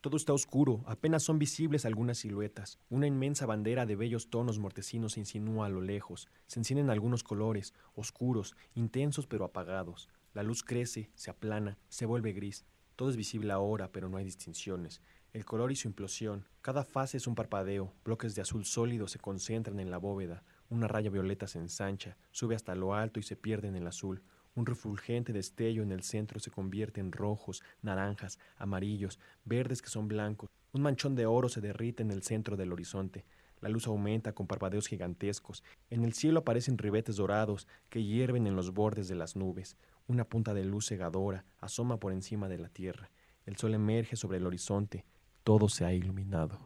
Todo 0.00 0.16
está 0.16 0.32
oscuro, 0.32 0.84
apenas 0.86 1.24
son 1.24 1.40
visibles 1.40 1.84
algunas 1.84 2.18
siluetas. 2.18 2.78
Una 2.90 3.08
inmensa 3.08 3.44
bandera 3.44 3.86
de 3.86 3.96
bellos 3.96 4.30
tonos 4.30 4.60
mortecinos 4.60 5.14
se 5.14 5.20
insinúa 5.20 5.66
a 5.66 5.70
lo 5.70 5.80
lejos. 5.80 6.28
Se 6.46 6.60
encienden 6.60 6.90
algunos 6.90 7.24
colores, 7.24 7.74
oscuros, 7.96 8.54
intensos 8.76 9.26
pero 9.26 9.44
apagados. 9.44 10.08
La 10.32 10.44
luz 10.44 10.62
crece, 10.62 11.10
se 11.16 11.28
aplana, 11.28 11.76
se 11.88 12.06
vuelve 12.06 12.32
gris. 12.32 12.64
Todo 12.96 13.10
es 13.10 13.16
visible 13.16 13.52
ahora, 13.52 13.90
pero 13.90 14.08
no 14.08 14.16
hay 14.16 14.24
distinciones. 14.24 15.00
El 15.32 15.44
color 15.44 15.72
y 15.72 15.76
su 15.76 15.88
implosión. 15.88 16.46
Cada 16.62 16.84
fase 16.84 17.16
es 17.16 17.26
un 17.26 17.34
parpadeo. 17.34 17.92
Bloques 18.04 18.36
de 18.36 18.42
azul 18.42 18.64
sólido 18.64 19.08
se 19.08 19.18
concentran 19.18 19.80
en 19.80 19.90
la 19.90 19.98
bóveda. 19.98 20.44
Una 20.70 20.86
raya 20.86 21.10
violeta 21.10 21.48
se 21.48 21.58
ensancha, 21.58 22.16
sube 22.30 22.54
hasta 22.54 22.76
lo 22.76 22.94
alto 22.94 23.18
y 23.18 23.24
se 23.24 23.34
pierde 23.34 23.66
en 23.66 23.74
el 23.74 23.86
azul. 23.88 24.22
Un 24.54 24.66
refulgente 24.66 25.32
destello 25.32 25.82
en 25.82 25.90
el 25.90 26.04
centro 26.04 26.38
se 26.38 26.52
convierte 26.52 27.00
en 27.00 27.10
rojos, 27.10 27.64
naranjas, 27.82 28.38
amarillos, 28.56 29.18
verdes 29.44 29.82
que 29.82 29.90
son 29.90 30.06
blancos. 30.06 30.48
Un 30.72 30.82
manchón 30.82 31.16
de 31.16 31.26
oro 31.26 31.48
se 31.48 31.60
derrite 31.60 32.04
en 32.04 32.12
el 32.12 32.22
centro 32.22 32.56
del 32.56 32.72
horizonte. 32.72 33.24
La 33.60 33.68
luz 33.68 33.88
aumenta 33.88 34.34
con 34.34 34.46
parpadeos 34.46 34.86
gigantescos. 34.86 35.64
En 35.90 36.04
el 36.04 36.12
cielo 36.12 36.40
aparecen 36.40 36.78
ribetes 36.78 37.16
dorados 37.16 37.66
que 37.88 38.04
hierven 38.04 38.46
en 38.46 38.54
los 38.54 38.72
bordes 38.72 39.08
de 39.08 39.14
las 39.16 39.34
nubes. 39.34 39.76
Una 40.06 40.24
punta 40.24 40.52
de 40.52 40.64
luz 40.64 40.88
cegadora 40.88 41.44
asoma 41.60 41.98
por 41.98 42.12
encima 42.12 42.48
de 42.48 42.58
la 42.58 42.68
tierra. 42.68 43.10
El 43.46 43.56
sol 43.56 43.74
emerge 43.74 44.16
sobre 44.16 44.38
el 44.38 44.46
horizonte. 44.46 45.06
Todo 45.42 45.68
se 45.68 45.84
ha 45.84 45.92
iluminado. 45.92 46.58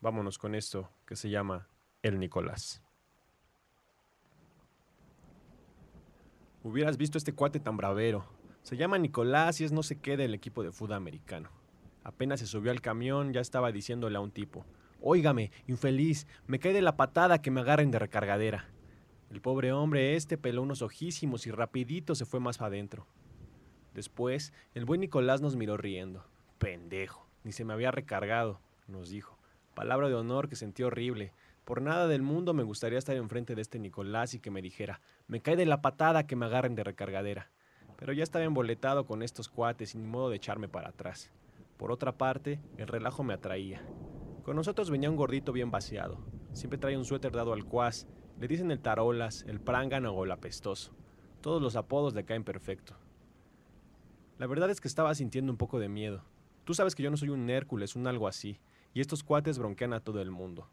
Vámonos 0.00 0.38
con 0.38 0.54
esto 0.54 0.90
que 1.06 1.16
se 1.16 1.30
llama 1.30 1.68
El 2.02 2.20
Nicolás. 2.20 2.82
Hubieras 6.62 6.96
visto 6.96 7.18
este 7.18 7.32
cuate 7.32 7.58
tan 7.58 7.76
bravero. 7.76 8.24
Se 8.62 8.76
llama 8.76 8.98
Nicolás 8.98 9.60
y 9.60 9.64
es 9.64 9.72
no 9.72 9.82
sé 9.82 9.98
qué 9.98 10.16
del 10.16 10.34
equipo 10.34 10.62
de 10.62 10.72
fútbol 10.72 10.94
americano. 10.94 11.50
Apenas 12.04 12.40
se 12.40 12.46
subió 12.46 12.70
al 12.70 12.80
camión, 12.80 13.32
ya 13.32 13.40
estaba 13.40 13.72
diciéndole 13.72 14.16
a 14.16 14.20
un 14.20 14.30
tipo: 14.30 14.64
Óigame, 15.00 15.50
infeliz, 15.66 16.26
me 16.46 16.58
cae 16.58 16.72
de 16.72 16.80
la 16.80 16.96
patada 16.96 17.42
que 17.42 17.50
me 17.50 17.60
agarren 17.60 17.90
de 17.90 17.98
recargadera. 17.98 18.68
El 19.30 19.40
pobre 19.40 19.72
hombre 19.72 20.16
este 20.16 20.38
peló 20.38 20.62
unos 20.62 20.82
ojísimos 20.82 21.46
y 21.46 21.50
rapidito 21.50 22.14
se 22.14 22.24
fue 22.24 22.40
más 22.40 22.60
adentro. 22.60 23.06
Después, 23.94 24.52
el 24.74 24.84
buen 24.84 25.00
Nicolás 25.00 25.40
nos 25.40 25.56
miró 25.56 25.76
riendo. 25.76 26.24
Pendejo, 26.58 27.26
ni 27.42 27.52
se 27.52 27.64
me 27.64 27.72
había 27.72 27.90
recargado, 27.90 28.60
nos 28.88 29.08
dijo. 29.08 29.38
Palabra 29.74 30.08
de 30.08 30.14
honor 30.14 30.48
que 30.48 30.56
sentí 30.56 30.82
horrible. 30.82 31.32
Por 31.64 31.80
nada 31.80 32.06
del 32.08 32.22
mundo 32.22 32.54
me 32.54 32.62
gustaría 32.62 32.98
estar 32.98 33.16
enfrente 33.16 33.54
de 33.54 33.62
este 33.62 33.78
Nicolás 33.78 34.34
y 34.34 34.40
que 34.40 34.50
me 34.50 34.62
dijera, 34.62 35.00
me 35.26 35.40
cae 35.40 35.56
de 35.56 35.66
la 35.66 35.80
patada 35.80 36.26
que 36.26 36.36
me 36.36 36.46
agarren 36.46 36.74
de 36.74 36.84
recargadera. 36.84 37.50
Pero 37.96 38.12
ya 38.12 38.22
estaba 38.22 38.44
emboletado 38.44 39.06
con 39.06 39.22
estos 39.22 39.48
cuates 39.48 39.94
y 39.94 39.98
ni 39.98 40.06
modo 40.06 40.30
de 40.30 40.36
echarme 40.36 40.68
para 40.68 40.90
atrás. 40.90 41.30
Por 41.76 41.90
otra 41.90 42.12
parte, 42.12 42.60
el 42.76 42.86
relajo 42.86 43.22
me 43.22 43.34
atraía. 43.34 43.82
Con 44.42 44.56
nosotros 44.56 44.90
venía 44.90 45.10
un 45.10 45.16
gordito 45.16 45.52
bien 45.52 45.70
vaciado. 45.70 46.18
Siempre 46.52 46.78
trae 46.78 46.96
un 46.96 47.04
suéter 47.04 47.32
dado 47.32 47.52
al 47.52 47.64
cuas. 47.64 48.06
Le 48.40 48.48
dicen 48.48 48.70
el 48.70 48.80
tarolas, 48.80 49.44
el 49.46 49.60
prángano 49.60 50.12
o 50.12 50.24
el 50.24 50.32
apestoso. 50.32 50.92
Todos 51.40 51.62
los 51.62 51.76
apodos 51.76 52.14
le 52.14 52.24
caen 52.24 52.42
perfecto. 52.42 52.96
La 54.38 54.46
verdad 54.46 54.70
es 54.70 54.80
que 54.80 54.88
estaba 54.88 55.14
sintiendo 55.14 55.52
un 55.52 55.58
poco 55.58 55.78
de 55.78 55.88
miedo. 55.88 56.24
Tú 56.64 56.74
sabes 56.74 56.94
que 56.94 57.02
yo 57.02 57.10
no 57.10 57.16
soy 57.16 57.28
un 57.28 57.48
Hércules, 57.48 57.94
un 57.94 58.06
algo 58.06 58.26
así, 58.26 58.58
y 58.92 59.00
estos 59.00 59.22
cuates 59.22 59.58
bronquean 59.58 59.92
a 59.92 60.00
todo 60.00 60.20
el 60.20 60.30
mundo. 60.30 60.68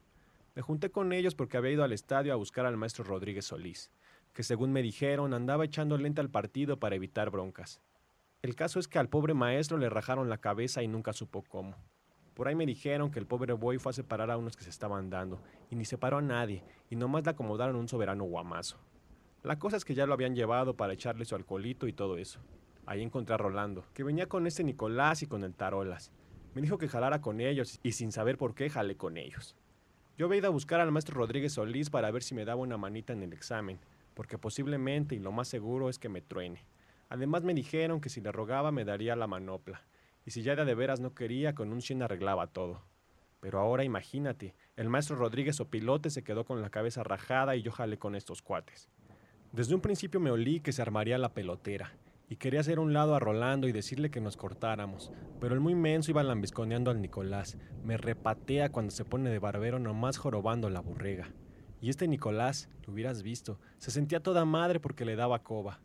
Me 0.56 0.62
junté 0.62 0.90
con 0.90 1.14
ellos 1.14 1.36
porque 1.36 1.58
había 1.58 1.72
ido 1.72 1.84
al 1.84 1.94
estadio 1.94 2.34
a 2.34 2.38
buscar 2.38 2.66
al 2.66 2.78
maestro 2.78 3.04
Rodríguez 3.04 3.46
Solís, 3.46 3.92
que 4.34 4.44
según 4.44 4.72
me 4.72 4.82
dijeron 4.82 5.34
andaba 5.34 5.66
echando 5.66 5.98
lenta 5.98 6.22
al 6.22 6.30
partido 6.30 6.78
para 6.78 6.96
evitar 6.96 7.30
broncas. 7.30 7.80
El 8.42 8.56
caso 8.56 8.80
es 8.80 8.88
que 8.88 8.98
al 8.98 9.08
pobre 9.08 9.34
maestro 9.34 9.78
le 9.78 9.90
rajaron 9.90 10.30
la 10.30 10.40
cabeza 10.40 10.82
y 10.82 10.88
nunca 10.88 11.14
supo 11.14 11.44
cómo. 11.44 11.76
Por 12.34 12.48
ahí 12.48 12.56
me 12.56 12.66
dijeron 12.66 13.12
que 13.12 13.20
el 13.20 13.26
pobre 13.26 13.54
boy 13.54 13.78
fue 13.78 13.90
a 13.90 13.94
separar 13.94 14.32
a 14.32 14.38
unos 14.38 14.56
que 14.56 14.64
se 14.64 14.70
estaban 14.70 15.10
dando, 15.10 15.42
y 15.70 15.76
ni 15.76 15.86
separó 15.86 16.18
a 16.18 16.22
nadie, 16.22 16.64
y 16.90 16.96
nomás 16.96 17.24
le 17.26 17.32
acomodaron 17.32 17.76
un 17.76 17.88
soberano 17.88 18.24
guamazo. 18.24 18.78
La 19.44 19.60
cosa 19.60 19.78
es 19.78 19.86
que 19.86 19.96
ya 19.96 20.06
lo 20.06 20.14
habían 20.14 20.36
llevado 20.36 20.76
para 20.76 20.94
echarle 20.94 21.26
su 21.26 21.36
alcoholito 21.36 21.88
y 21.88 21.94
todo 21.94 22.18
eso. 22.18 22.40
Ahí 22.86 23.02
encontré 23.02 23.36
a 23.36 23.38
Rolando, 23.38 23.86
que 23.94 24.04
venía 24.04 24.28
con 24.28 24.48
este 24.48 24.64
Nicolás 24.64 25.24
y 25.24 25.28
con 25.28 25.44
el 25.44 25.54
Tarolas. 25.54 26.12
Me 26.54 26.62
dijo 26.62 26.78
que 26.78 26.88
jalara 26.88 27.22
con 27.22 27.42
ellos, 27.42 27.80
y 27.84 27.94
sin 27.94 28.12
saber 28.12 28.38
por 28.38 28.56
qué 28.56 28.70
jalé 28.70 28.96
con 28.98 29.18
ellos. 29.18 29.56
Yo 30.18 30.28
había 30.28 30.40
ido 30.40 30.48
a 30.48 30.52
buscar 30.52 30.80
al 30.80 30.92
maestro 30.92 31.16
Rodríguez 31.16 31.54
Solís 31.54 31.90
para 31.90 32.12
ver 32.12 32.24
si 32.24 32.36
me 32.36 32.46
daba 32.46 32.62
una 32.62 32.78
manita 32.78 33.14
en 33.14 33.24
el 33.24 33.34
examen, 33.34 33.80
porque 34.14 34.38
posiblemente 34.38 35.16
y 35.16 35.20
lo 35.20 35.32
más 35.32 35.48
seguro 35.48 35.90
es 35.90 35.98
que 35.98 36.10
me 36.10 36.22
truene. 36.22 36.66
Además 37.10 37.44
me 37.44 37.54
dijeron 37.54 38.00
que 38.00 38.10
si 38.10 38.22
le 38.22 38.32
rogaba 38.32 38.72
me 38.72 38.86
daría 38.86 39.16
la 39.16 39.28
manopla, 39.28 39.82
y 40.26 40.32
si 40.32 40.42
ya 40.42 40.56
de 40.56 40.76
veras 40.76 41.00
no 41.00 41.14
quería, 41.14 41.56
con 41.56 41.72
un 41.72 41.80
chin 41.80 42.04
arreglaba 42.04 42.48
todo. 42.48 42.84
Pero 43.40 43.60
ahora 43.60 43.84
imagínate, 43.84 44.56
el 44.76 44.90
maestro 44.90 45.16
Rodríguez 45.16 45.60
o 45.60 45.70
pilote 45.70 46.10
se 46.10 46.24
quedó 46.24 46.46
con 46.46 46.62
la 46.62 46.70
cabeza 46.70 47.04
rajada 47.04 47.56
y 47.56 47.62
yo 47.62 47.72
jalé 47.72 47.98
con 47.98 48.16
estos 48.16 48.42
cuates. 48.42 48.90
Desde 49.52 49.76
un 49.76 49.82
principio 49.82 50.20
me 50.20 50.32
olí 50.32 50.60
que 50.60 50.72
se 50.72 50.82
armaría 50.82 51.18
la 51.18 51.34
pelotera, 51.34 51.94
y 52.32 52.38
quería 52.38 52.62
hacer 52.62 52.80
un 52.80 52.94
lado 52.94 53.14
a 53.14 53.20
Rolando 53.20 53.68
y 53.68 53.74
decirle 53.74 54.10
que 54.10 54.22
nos 54.22 54.38
cortáramos, 54.38 55.12
pero 55.42 55.54
el 55.54 55.60
muy 55.60 55.76
menso 55.76 56.12
iba 56.12 56.24
lambisconeando 56.24 56.90
al 56.90 57.02
Nicolás. 57.02 57.58
Me 57.84 57.98
repatea 57.98 58.72
cuando 58.72 58.92
se 58.92 59.04
pone 59.04 59.30
de 59.30 59.38
barbero 59.38 59.80
nomás 59.80 60.18
jorobando 60.18 60.70
la 60.70 60.80
burrega. 60.80 61.34
Y 61.82 61.90
este 61.90 62.08
Nicolás, 62.08 62.70
lo 62.88 62.94
hubieras 62.94 63.22
visto, 63.22 63.60
se 63.80 63.92
sentía 63.92 64.24
toda 64.24 64.46
madre 64.46 64.80
porque 64.80 65.04
le 65.04 65.18
daba 65.18 65.44
coba. 65.44 65.82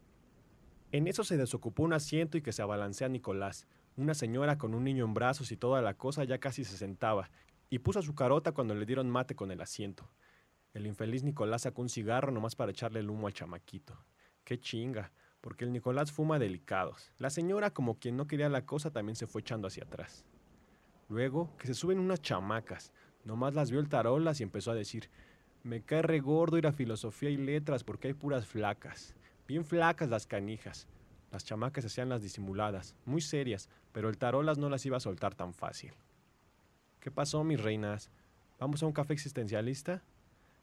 En 0.93 1.09
eso 1.09 1.25
se 1.25 1.37
desocupó 1.37 1.83
un 1.83 1.95
asiento 1.95 2.39
y 2.39 2.43
que 2.43 2.53
se 2.53 2.63
abalancea 2.63 3.09
Nicolás. 3.09 3.67
Una 3.97 4.15
señora 4.15 4.59
con 4.59 4.75
un 4.75 4.85
niño 4.85 5.05
en 5.05 5.15
brazos 5.15 5.51
y 5.53 5.57
toda 5.57 5.83
la 5.83 5.95
cosa 5.95 6.25
ya 6.25 6.39
casi 6.39 6.65
se 6.65 6.77
sentaba, 6.77 7.31
y 7.71 7.81
puso 7.81 8.03
su 8.03 8.15
carota 8.15 8.53
cuando 8.53 8.75
le 8.75 8.87
dieron 8.87 9.11
mate 9.11 9.35
con 9.35 9.51
el 9.51 9.61
asiento. 9.61 10.09
El 10.75 10.87
infeliz 10.87 11.23
Nicolás 11.23 11.63
sacó 11.63 11.83
un 11.83 11.89
cigarro 11.89 12.31
nomás 12.31 12.55
para 12.55 12.71
echarle 12.71 13.01
el 13.01 13.11
humo 13.11 13.27
al 13.27 13.33
chamaquito. 13.33 13.99
¡Qué 14.45 14.61
chinga! 14.61 15.11
porque 15.47 15.65
el 15.65 15.73
Nicolás 15.73 16.11
fuma 16.11 16.41
delicados. 16.41 17.13
La 17.19 17.31
señora, 17.31 17.71
como 17.71 18.01
quien 18.01 18.17
no 18.17 18.27
quería 18.27 18.49
la 18.49 18.67
cosa, 18.67 18.91
también 18.91 19.15
se 19.15 19.29
fue 19.29 19.43
echando 19.43 19.69
hacia 19.69 19.85
atrás. 19.85 20.25
Luego, 21.09 21.57
que 21.57 21.69
se 21.69 21.75
suben 21.75 22.01
unas 22.01 22.21
chamacas. 22.21 22.93
Nomás 23.23 23.55
las 23.55 23.71
vio 23.71 23.79
el 23.79 23.89
tarolas 23.89 24.41
y 24.41 24.43
empezó 24.43 24.73
a 24.73 24.75
decir, 24.75 25.09
me 25.63 25.83
cae 25.83 26.03
re 26.03 26.19
gordo 26.19 26.59
ir 26.59 26.67
a 26.67 26.73
filosofía 26.73 27.31
y 27.31 27.37
letras 27.37 27.85
porque 27.85 28.09
hay 28.09 28.15
puras 28.15 28.45
flacas. 28.45 29.15
Bien 29.47 29.65
flacas 29.65 30.09
las 30.09 30.27
canijas. 30.27 30.89
Las 31.31 31.45
chamacas 31.45 31.85
hacían 31.85 32.09
las 32.09 32.23
disimuladas, 32.23 32.95
muy 33.05 33.21
serias, 33.21 33.69
pero 33.93 34.09
el 34.09 34.19
tarolas 34.19 34.59
no 34.59 34.69
las 34.69 34.85
iba 34.87 34.97
a 34.97 35.01
soltar 35.01 35.35
tan 35.35 35.55
fácil. 35.55 35.93
¿Qué 37.01 37.11
pasó, 37.11 37.45
mis 37.45 37.61
reinas? 37.61 38.11
¿Vamos 38.59 38.83
a 38.83 38.87
un 38.87 38.93
café 38.93 39.13
existencialista? 39.13 40.03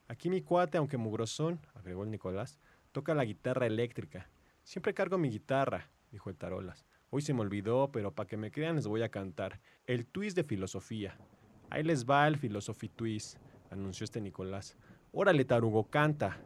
Aquí 0.08 0.30
mi 0.30 0.42
cuate, 0.42 0.78
aunque 0.78 0.96
mugrosón, 0.96 1.60
agregó 1.74 2.04
el 2.04 2.10
Nicolás, 2.10 2.58
toca 2.92 3.14
la 3.14 3.24
guitarra 3.24 3.66
eléctrica 3.66 4.28
Siempre 4.64 4.94
cargo 4.94 5.18
mi 5.18 5.28
guitarra, 5.28 5.90
dijo 6.10 6.30
el 6.30 6.36
Tarolas. 6.36 6.86
Hoy 7.10 7.20
se 7.20 7.34
me 7.34 7.42
olvidó, 7.42 7.92
pero 7.92 8.14
para 8.14 8.26
que 8.26 8.38
me 8.38 8.50
crean 8.50 8.76
les 8.76 8.86
voy 8.86 9.02
a 9.02 9.10
cantar. 9.10 9.60
El 9.86 10.06
twist 10.06 10.34
de 10.34 10.42
filosofía. 10.42 11.18
Ahí 11.68 11.82
les 11.82 12.06
va 12.06 12.26
el 12.26 12.38
Philosophy 12.38 12.88
Twist, 12.88 13.36
anunció 13.70 14.04
este 14.04 14.22
Nicolás. 14.22 14.78
Órale, 15.12 15.44
tarugo, 15.44 15.84
canta. 15.90 16.38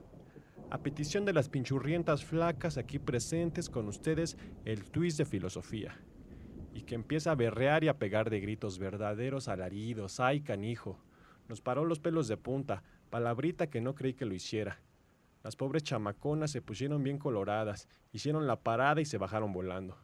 A 0.71 0.83
petición 0.83 1.25
de 1.25 1.33
las 1.33 1.49
pinchurrientas 1.49 2.27
flacas 2.27 2.77
aquí 2.77 2.99
presentes 2.99 3.71
con 3.71 3.89
ustedes, 3.89 4.37
el 4.67 4.85
twist 4.85 5.17
de 5.17 5.25
filosofía. 5.25 5.99
Y 6.75 6.83
que 6.83 6.95
empieza 6.95 7.31
a 7.31 7.37
berrear 7.37 7.85
y 7.85 7.89
a 7.89 7.99
pegar 7.99 8.29
de 8.29 8.41
gritos 8.41 8.79
verdaderos 8.79 9.49
alaridos. 9.49 10.21
¡Ay, 10.21 10.43
canijo! 10.43 11.03
Nos 11.49 11.63
paró 11.63 11.87
los 11.87 12.01
pelos 12.01 12.29
de 12.29 12.37
punta, 12.37 12.83
palabrita 13.09 13.71
que 13.71 13.81
no 13.81 13.95
creí 13.95 14.13
que 14.13 14.27
lo 14.27 14.35
hiciera. 14.35 14.83
Las 15.43 15.57
pobres 15.57 15.85
chamaconas 15.85 16.51
se 16.51 16.61
pusieron 16.61 17.03
bien 17.03 17.17
coloradas, 17.17 17.89
hicieron 18.13 18.47
la 18.47 18.61
parada 18.61 19.01
y 19.01 19.07
se 19.07 19.17
bajaron 19.17 19.55
volando. 19.55 19.97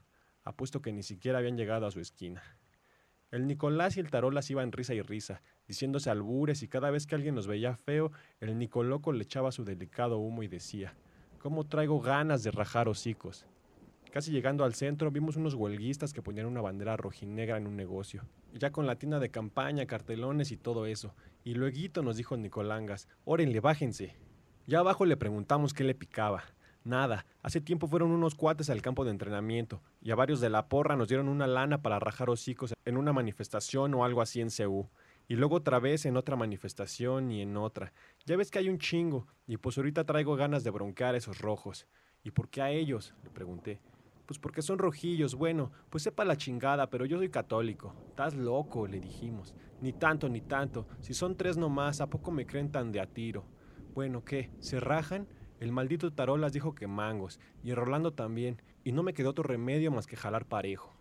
Apuesto 0.45 0.81
que 0.81 0.95
ni 0.95 1.03
siquiera 1.03 1.41
habían 1.41 1.59
llegado 1.59 1.87
a 1.87 1.91
su 1.91 2.01
esquina. 2.01 2.43
El 3.35 3.49
Nicolás 3.49 3.97
y 3.97 4.01
el 4.01 4.13
Tarolas 4.13 4.49
iban 4.53 4.71
risa 4.71 4.95
y 4.95 5.03
risa, 5.03 5.43
diciéndose 5.67 6.09
albures 6.09 6.63
y 6.63 6.69
cada 6.69 6.93
vez 6.93 7.05
que 7.05 7.17
alguien 7.17 7.35
los 7.35 7.49
veía 7.49 7.75
feo, 7.75 8.13
el 8.39 8.57
Nicoloco 8.57 9.13
le 9.13 9.25
echaba 9.25 9.51
su 9.51 9.65
delicado 9.65 10.19
humo 10.19 10.45
y 10.45 10.47
decía, 10.47 10.95
¿cómo 11.41 11.65
traigo 11.67 12.01
ganas 12.01 12.45
de 12.45 12.53
rajar 12.53 12.89
hocicos? 12.89 13.45
Casi 14.13 14.31
llegando 14.31 14.63
al 14.63 14.75
centro 14.75 15.11
vimos 15.11 15.35
unos 15.35 15.55
huelguistas 15.55 16.13
que 16.13 16.23
ponían 16.23 16.47
una 16.47 16.61
bandera 16.61 16.97
rojinegra 16.97 17.57
en 17.57 17.67
un 17.67 17.75
negocio, 17.75 18.23
ya 18.53 18.71
con 18.71 18.87
la 18.87 19.01
tienda 19.01 19.19
de 19.19 19.33
campaña, 19.33 19.85
cartelones 19.87 20.53
y 20.53 20.57
todo 20.57 20.87
eso. 20.87 21.13
Y 21.43 21.55
luego 21.55 22.05
nos 22.05 22.17
dijo 22.17 22.37
Nicolangas, 22.37 23.09
órenle, 23.25 23.59
bájense. 23.59 24.15
Ya 24.69 24.79
abajo 24.79 25.07
le 25.07 25.17
preguntamos 25.17 25.75
qué 25.75 25.83
le 25.83 25.97
picaba. 25.97 26.45
Nada, 26.85 27.25
hace 27.43 27.63
tiempo 27.63 27.89
fueron 27.89 28.11
unos 28.11 28.35
cuates 28.35 28.69
al 28.69 28.83
campo 28.83 29.07
de 29.07 29.11
entrenamiento 29.11 29.81
y 30.03 30.11
a 30.11 30.15
varios 30.15 30.43
de 30.43 30.51
la 30.51 30.69
porra 30.69 30.97
nos 30.97 31.09
dieron 31.09 31.31
una 31.31 31.47
lana 31.47 31.81
para 31.81 31.99
rajar 31.99 32.29
hocicos 32.29 32.75
en 32.85 32.99
una 32.99 33.15
manifestación 33.15 33.95
o 33.95 34.05
algo 34.05 34.21
así 34.21 34.43
en 34.43 34.51
CU. 34.51 34.91
Y 35.27 35.37
luego 35.37 35.57
otra 35.57 35.79
vez 35.79 36.05
en 36.05 36.19
otra 36.19 36.37
manifestación 36.37 37.31
y 37.31 37.41
en 37.41 37.57
otra. 37.57 37.95
Ya 38.27 38.37
ves 38.37 38.51
que 38.51 38.59
hay 38.59 38.69
un 38.69 38.79
chingo 38.79 39.27
y 39.47 39.57
pues 39.57 39.79
ahorita 39.79 40.05
traigo 40.05 40.37
ganas 40.37 40.63
de 40.63 40.71
broncar 40.71 41.15
a 41.15 41.19
esos 41.19 41.39
rojos. 41.39 41.87
¿Y 42.23 42.33
por 42.33 42.51
qué 42.51 42.61
a 42.61 42.71
ellos? 42.71 43.15
le 43.25 43.31
pregunté. 43.31 43.81
Pues 44.27 44.39
porque 44.39 44.61
son 44.61 44.79
rojillos, 44.79 45.35
bueno, 45.35 45.73
pues 45.89 46.03
sepa 46.03 46.27
la 46.27 46.37
chingada, 46.37 46.91
pero 46.91 47.07
yo 47.07 47.17
soy 47.17 47.31
católico. 47.31 47.95
Estás 48.09 48.35
loco, 48.35 48.87
le 48.87 49.01
dijimos. 49.01 49.55
Ni 49.81 49.95
tanto, 49.95 50.29
ni 50.29 50.43
tanto. 50.43 50.87
Si 51.01 51.15
son 51.15 51.35
tres 51.35 51.57
nomás, 51.57 52.03
¿a 52.03 52.11
poco 52.11 52.31
me 52.31 52.47
creen 52.47 52.71
tan 52.71 52.93
de 52.93 53.01
a 53.01 53.07
tiro? 53.07 53.47
Bueno, 53.95 54.23
¿qué? 54.23 54.51
¿Se 54.61 54.81
rajan? 54.81 55.27
El 55.61 55.73
maldito 55.73 56.13
Tarolas 56.13 56.53
dijo 56.53 56.75
que 56.75 56.87
mangos, 56.87 57.41
y 57.63 57.73
Rolando 57.75 58.13
también, 58.13 58.61
y 58.83 58.93
no 58.93 59.03
me 59.03 59.15
quedó 59.15 59.31
otro 59.31 59.45
remedio 59.45 59.91
más 59.91 60.07
que 60.07 60.17
jalar 60.17 60.47
parejo. 60.47 60.93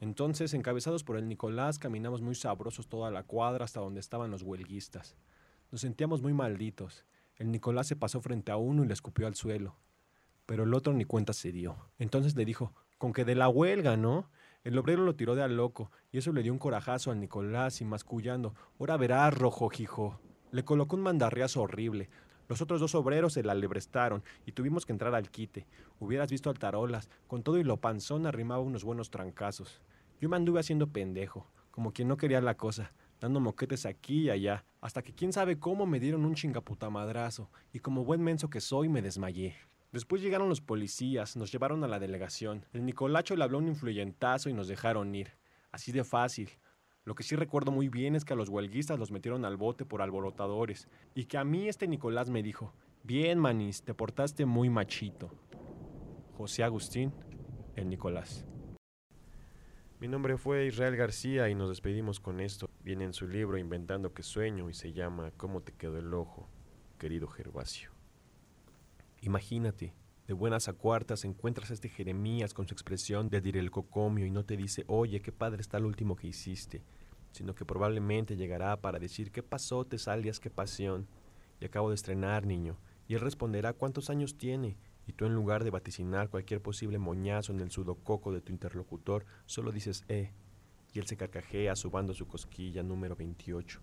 Entonces, 0.00 0.54
encabezados 0.54 1.04
por 1.04 1.16
el 1.16 1.28
Nicolás, 1.28 1.78
caminamos 1.78 2.20
muy 2.20 2.34
sabrosos 2.34 2.88
toda 2.88 3.10
la 3.10 3.22
cuadra 3.22 3.64
hasta 3.64 3.80
donde 3.80 4.00
estaban 4.00 4.30
los 4.30 4.42
huelguistas. 4.42 5.16
Nos 5.70 5.80
sentíamos 5.80 6.22
muy 6.22 6.32
malditos. 6.32 7.04
El 7.36 7.50
Nicolás 7.50 7.86
se 7.86 7.96
pasó 7.96 8.20
frente 8.20 8.52
a 8.52 8.56
uno 8.56 8.84
y 8.84 8.86
le 8.86 8.92
escupió 8.92 9.26
al 9.26 9.34
suelo. 9.34 9.76
Pero 10.46 10.64
el 10.64 10.74
otro 10.74 10.92
ni 10.92 11.04
cuenta 11.04 11.32
se 11.32 11.52
dio. 11.52 11.76
Entonces 11.98 12.36
le 12.36 12.44
dijo, 12.44 12.74
con 12.98 13.12
que 13.12 13.24
de 13.24 13.34
la 13.34 13.48
huelga, 13.48 13.96
¿no? 13.96 14.28
El 14.62 14.78
obrero 14.78 15.04
lo 15.04 15.14
tiró 15.14 15.34
de 15.34 15.42
al 15.42 15.56
loco, 15.56 15.90
y 16.10 16.18
eso 16.18 16.32
le 16.32 16.42
dio 16.42 16.52
un 16.52 16.58
corajazo 16.58 17.10
al 17.10 17.20
Nicolás 17.20 17.80
y 17.80 17.84
mascullando, 17.84 18.54
ahora 18.78 18.96
verás, 18.96 19.34
rojo 19.34 19.68
jijo. 19.68 20.20
Le 20.52 20.64
colocó 20.64 20.96
un 20.96 21.02
mandarriazo 21.02 21.62
horrible. 21.62 22.08
Los 22.48 22.60
otros 22.60 22.80
dos 22.80 22.94
obreros 22.94 23.32
se 23.32 23.42
la 23.42 23.54
lebrestaron 23.54 24.22
y 24.46 24.52
tuvimos 24.52 24.84
que 24.84 24.92
entrar 24.92 25.14
al 25.14 25.30
quite. 25.30 25.66
Hubieras 25.98 26.30
visto 26.30 26.50
al 26.50 26.58
tarolas, 26.58 27.08
con 27.26 27.42
todo 27.42 27.58
y 27.58 27.64
lo 27.64 27.78
panzón 27.78 28.26
arrimaba 28.26 28.62
unos 28.62 28.84
buenos 28.84 29.10
trancazos. 29.10 29.80
Yo 30.20 30.28
me 30.28 30.36
anduve 30.36 30.60
haciendo 30.60 30.86
pendejo, 30.86 31.46
como 31.70 31.92
quien 31.92 32.08
no 32.08 32.16
quería 32.16 32.40
la 32.40 32.56
cosa, 32.56 32.92
dando 33.20 33.40
moquetes 33.40 33.86
aquí 33.86 34.22
y 34.22 34.30
allá, 34.30 34.64
hasta 34.80 35.02
que 35.02 35.14
quién 35.14 35.32
sabe 35.32 35.58
cómo 35.58 35.86
me 35.86 36.00
dieron 36.00 36.24
un 36.24 36.34
chingaputamadrazo, 36.34 37.50
y 37.72 37.80
como 37.80 38.04
buen 38.04 38.22
menso 38.22 38.50
que 38.50 38.60
soy 38.60 38.88
me 38.88 39.02
desmayé. 39.02 39.56
Después 39.92 40.20
llegaron 40.22 40.48
los 40.48 40.60
policías, 40.60 41.36
nos 41.36 41.52
llevaron 41.52 41.84
a 41.84 41.88
la 41.88 42.00
delegación. 42.00 42.66
El 42.72 42.84
Nicolacho 42.84 43.36
le 43.36 43.44
habló 43.44 43.58
un 43.58 43.68
influyentazo 43.68 44.50
y 44.50 44.52
nos 44.52 44.66
dejaron 44.66 45.14
ir. 45.14 45.32
Así 45.70 45.92
de 45.92 46.04
fácil. 46.04 46.50
Lo 47.04 47.14
que 47.14 47.22
sí 47.22 47.36
recuerdo 47.36 47.70
muy 47.70 47.90
bien 47.90 48.16
es 48.16 48.24
que 48.24 48.32
a 48.32 48.36
los 48.36 48.48
huelguistas 48.48 48.98
los 48.98 49.10
metieron 49.10 49.44
al 49.44 49.58
bote 49.58 49.84
por 49.84 50.00
alborotadores 50.00 50.88
y 51.14 51.26
que 51.26 51.36
a 51.36 51.44
mí 51.44 51.68
este 51.68 51.86
Nicolás 51.86 52.30
me 52.30 52.42
dijo, 52.42 52.72
bien 53.02 53.38
manis, 53.38 53.82
te 53.82 53.92
portaste 53.92 54.46
muy 54.46 54.70
machito. 54.70 55.30
José 56.38 56.64
Agustín, 56.64 57.12
el 57.76 57.90
Nicolás. 57.90 58.46
Mi 60.00 60.08
nombre 60.08 60.38
fue 60.38 60.66
Israel 60.66 60.96
García 60.96 61.50
y 61.50 61.54
nos 61.54 61.68
despedimos 61.68 62.20
con 62.20 62.40
esto. 62.40 62.70
Viene 62.82 63.04
en 63.04 63.12
su 63.12 63.28
libro 63.28 63.58
Inventando 63.58 64.14
que 64.14 64.22
sueño 64.22 64.70
y 64.70 64.74
se 64.74 64.94
llama 64.94 65.30
¿Cómo 65.36 65.60
te 65.60 65.72
quedó 65.72 65.98
el 65.98 66.12
ojo, 66.14 66.48
querido 66.98 67.28
Gervasio? 67.28 67.90
Imagínate, 69.20 69.94
de 70.26 70.32
buenas 70.32 70.68
a 70.68 70.72
cuartas 70.72 71.24
encuentras 71.24 71.70
a 71.70 71.74
este 71.74 71.90
Jeremías 71.90 72.54
con 72.54 72.66
su 72.66 72.72
expresión 72.72 73.28
de 73.28 73.38
el 73.38 73.70
cocomio 73.70 74.24
y 74.24 74.30
no 74.30 74.44
te 74.44 74.56
dice, 74.56 74.84
oye, 74.86 75.20
qué 75.20 75.32
padre 75.32 75.60
está 75.60 75.76
el 75.76 75.84
último 75.84 76.16
que 76.16 76.28
hiciste. 76.28 76.82
Sino 77.34 77.54
que 77.56 77.64
probablemente 77.64 78.36
llegará 78.36 78.80
para 78.80 79.00
decir 79.00 79.32
qué 79.32 79.42
pasó, 79.42 79.84
Tesalias, 79.84 80.38
qué 80.38 80.50
pasión. 80.50 81.08
Y 81.60 81.64
acabo 81.64 81.88
de 81.88 81.96
estrenar, 81.96 82.46
niño. 82.46 82.78
Y 83.08 83.14
él 83.14 83.20
responderá 83.20 83.72
cuántos 83.72 84.08
años 84.08 84.38
tiene, 84.38 84.76
y 85.06 85.12
tú 85.12 85.26
en 85.26 85.34
lugar 85.34 85.64
de 85.64 85.70
vaticinar 85.70 86.30
cualquier 86.30 86.62
posible 86.62 86.98
moñazo 86.98 87.52
en 87.52 87.58
el 87.58 87.72
sudococo 87.72 88.32
de 88.32 88.40
tu 88.40 88.52
interlocutor, 88.52 89.26
solo 89.46 89.72
dices 89.72 90.04
eh, 90.08 90.30
y 90.92 91.00
él 91.00 91.06
se 91.06 91.16
carcajea 91.16 91.74
subando 91.74 92.14
su 92.14 92.28
cosquilla 92.28 92.84
número 92.84 93.16
28, 93.16 93.80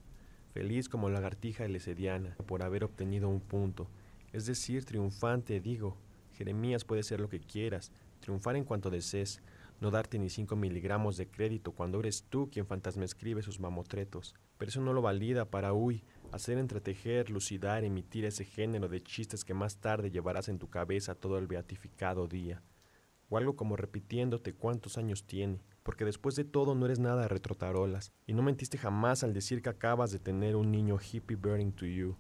feliz 0.53 0.87
como 0.87 1.09
lagartija 1.09 1.67
lesediana 1.67 2.37
por 2.47 2.63
haber 2.63 2.85
obtenido 2.85 3.27
un 3.27 3.41
punto, 3.41 3.89
es 4.31 4.45
decir, 4.45 4.85
triunfante, 4.85 5.59
digo. 5.59 5.97
Jeremías 6.33 6.85
puede 6.85 7.03
ser 7.03 7.19
lo 7.19 7.27
que 7.27 7.41
quieras, 7.41 7.91
triunfar 8.21 8.55
en 8.55 8.63
cuanto 8.63 8.89
desees, 8.89 9.41
no 9.81 9.89
darte 9.89 10.19
ni 10.19 10.29
cinco 10.29 10.55
miligramos 10.55 11.17
de 11.17 11.27
crédito 11.27 11.71
cuando 11.71 11.99
eres 11.99 12.23
tú 12.29 12.49
quien 12.51 12.67
fantasma 12.67 13.03
escribe 13.03 13.41
sus 13.41 13.59
mamotretos. 13.59 14.35
Pero 14.59 14.69
eso 14.69 14.79
no 14.79 14.93
lo 14.93 15.01
valida 15.01 15.49
para 15.49 15.73
Uy, 15.73 16.03
hacer 16.31 16.59
entretejer, 16.59 17.31
lucidar, 17.31 17.83
emitir 17.83 18.23
ese 18.25 18.45
género 18.45 18.87
de 18.87 19.01
chistes 19.01 19.43
que 19.43 19.55
más 19.55 19.77
tarde 19.77 20.11
llevarás 20.11 20.49
en 20.49 20.59
tu 20.59 20.69
cabeza 20.69 21.15
todo 21.15 21.39
el 21.39 21.47
beatificado 21.47 22.27
día. 22.27 22.61
O 23.29 23.37
algo 23.37 23.55
como 23.55 23.75
repitiéndote 23.75 24.53
cuántos 24.53 24.99
años 24.99 25.25
tiene, 25.25 25.63
porque 25.81 26.05
después 26.05 26.35
de 26.35 26.43
todo 26.43 26.75
no 26.75 26.85
eres 26.85 26.99
nada 26.99 27.27
retrotarolas, 27.27 28.11
y 28.27 28.33
no 28.33 28.43
mentiste 28.43 28.77
jamás 28.77 29.23
al 29.23 29.33
decir 29.33 29.63
que 29.63 29.69
acabas 29.69 30.11
de 30.11 30.19
tener 30.19 30.55
un 30.55 30.71
niño 30.71 30.99
hippie 30.99 31.37
burning 31.37 31.71
to 31.71 31.87
you. 31.87 32.15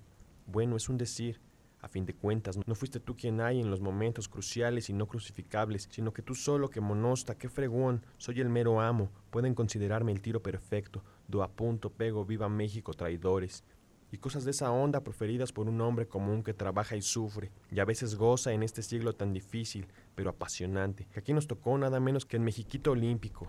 Bueno, 0.47 0.77
es 0.77 0.89
un 0.89 0.97
decir, 0.97 1.39
a 1.81 1.87
fin 1.87 2.05
de 2.05 2.13
cuentas, 2.13 2.59
no 2.65 2.75
fuiste 2.75 2.99
tú 2.99 3.15
quien 3.15 3.41
hay 3.41 3.59
en 3.59 3.71
los 3.71 3.81
momentos 3.81 4.27
cruciales 4.27 4.89
y 4.89 4.93
no 4.93 5.07
crucificables, 5.07 5.87
sino 5.91 6.13
que 6.13 6.21
tú 6.21 6.35
solo, 6.35 6.69
que 6.69 6.79
monosta, 6.79 7.35
que 7.35 7.49
fregón, 7.49 8.05
soy 8.17 8.39
el 8.39 8.49
mero 8.49 8.79
amo, 8.79 9.09
pueden 9.31 9.55
considerarme 9.55 10.11
el 10.11 10.21
tiro 10.21 10.41
perfecto, 10.41 11.03
do 11.27 11.41
a 11.41 11.49
punto, 11.49 11.89
pego, 11.89 12.25
viva 12.25 12.49
México, 12.49 12.93
traidores. 12.93 13.63
Y 14.11 14.17
cosas 14.17 14.43
de 14.43 14.51
esa 14.51 14.71
onda 14.71 15.03
proferidas 15.03 15.53
por 15.53 15.69
un 15.69 15.79
hombre 15.79 16.05
común 16.05 16.43
que 16.43 16.53
trabaja 16.53 16.95
y 16.97 17.01
sufre, 17.01 17.49
y 17.71 17.79
a 17.79 17.85
veces 17.85 18.15
goza 18.15 18.51
en 18.51 18.61
este 18.61 18.83
siglo 18.83 19.13
tan 19.13 19.33
difícil, 19.33 19.87
pero 20.15 20.29
apasionante, 20.29 21.07
que 21.11 21.19
aquí 21.19 21.33
nos 21.33 21.47
tocó 21.47 21.77
nada 21.77 21.99
menos 21.99 22.25
que 22.25 22.35
el 22.35 22.43
Mexiquito 22.43 22.91
Olímpico. 22.91 23.47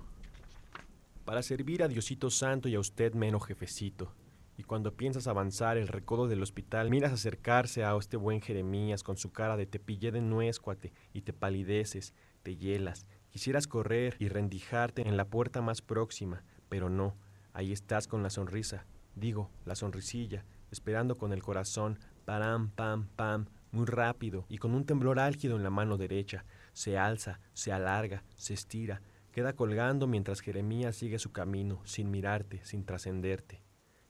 Para 1.25 1.42
servir 1.42 1.83
a 1.83 1.88
Diosito 1.88 2.31
Santo 2.31 2.68
y 2.68 2.77
a 2.77 2.81
usted 2.81 3.14
menos 3.14 3.45
jefecito, 3.45 4.12
y 4.57 4.65
cuando 4.65 4.97
piensas 4.97 5.27
avanzar 5.27 5.77
el 5.77 5.88
recodo 5.88 6.29
del 6.29 6.43
hospital, 6.43 6.91
miras 6.91 7.12
acercarse 7.12 7.85
a 7.85 7.97
este 7.97 8.17
buen 8.17 8.41
Jeremías 8.41 9.03
con 9.03 9.17
su 9.17 9.33
cara 9.33 9.57
de 9.57 9.67
te 9.67 9.79
pillé 9.79 10.12
de 10.12 10.21
nuez, 10.21 10.61
cuate, 10.61 10.93
y 11.12 11.23
te 11.23 11.33
palideces, 11.33 12.15
te 12.43 12.57
hielas. 12.57 13.07
Quisieras 13.31 13.67
correr 13.67 14.17
y 14.19 14.29
rendijarte 14.29 15.09
en 15.09 15.17
la 15.17 15.25
puerta 15.25 15.62
más 15.62 15.81
próxima, 15.81 16.45
pero 16.69 16.91
no, 16.91 17.17
ahí 17.55 17.73
estás 17.73 18.07
con 18.07 18.23
la 18.23 18.31
sonrisa, 18.31 18.87
digo, 19.15 19.51
la 19.65 19.75
sonrisilla, 19.75 20.45
esperando 20.71 21.17
con 21.17 21.33
el 21.33 21.43
corazón, 21.43 21.99
param, 22.25 22.71
pam, 22.71 23.09
pam, 23.17 23.47
muy 23.71 23.87
rápido 23.87 24.45
y 24.49 24.59
con 24.59 24.75
un 24.75 24.85
temblor 24.85 25.19
álgido 25.19 25.57
en 25.57 25.62
la 25.62 25.71
mano 25.71 25.97
derecha. 25.97 26.45
Se 26.75 26.99
alza, 26.99 27.41
se 27.55 27.73
alarga, 27.73 28.23
se 28.37 28.55
estira, 28.55 29.03
queda 29.33 29.55
colgando 29.55 30.07
mientras 30.07 30.41
Jeremías 30.41 30.97
sigue 30.97 31.19
su 31.19 31.33
camino, 31.33 31.81
sin 31.85 32.11
mirarte, 32.11 32.61
sin 32.65 32.85
trascenderte. 32.85 33.62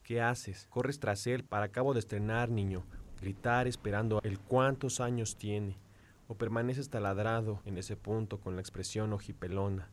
¿Qué 0.02 0.20
haces? 0.20 0.66
Corres 0.68 0.98
tras 0.98 1.26
él 1.26 1.44
para 1.44 1.66
acabo 1.66 1.94
de 1.94 2.00
estrenar, 2.00 2.50
niño. 2.50 2.84
Gritar 3.20 3.68
esperando 3.68 4.20
el 4.24 4.38
cuántos 4.40 5.00
años 5.00 5.36
tiene. 5.36 5.78
O 6.26 6.34
permaneces 6.36 6.90
taladrado 6.90 7.60
en 7.64 7.78
ese 7.78 7.96
punto 7.96 8.40
con 8.40 8.54
la 8.56 8.60
expresión 8.60 9.12
ojipelona, 9.12 9.88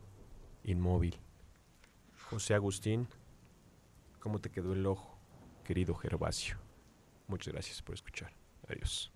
inmóvil. 0.64 1.16
José 2.28 2.54
Agustín, 2.54 3.08
¿cómo 4.18 4.38
te 4.40 4.50
quedó 4.50 4.72
el 4.72 4.86
ojo, 4.86 5.18
querido 5.64 5.94
Gervasio? 5.94 6.56
Muchas 7.28 7.52
gracias 7.52 7.82
por 7.82 7.94
escuchar. 7.94 8.32
Adiós. 8.68 9.12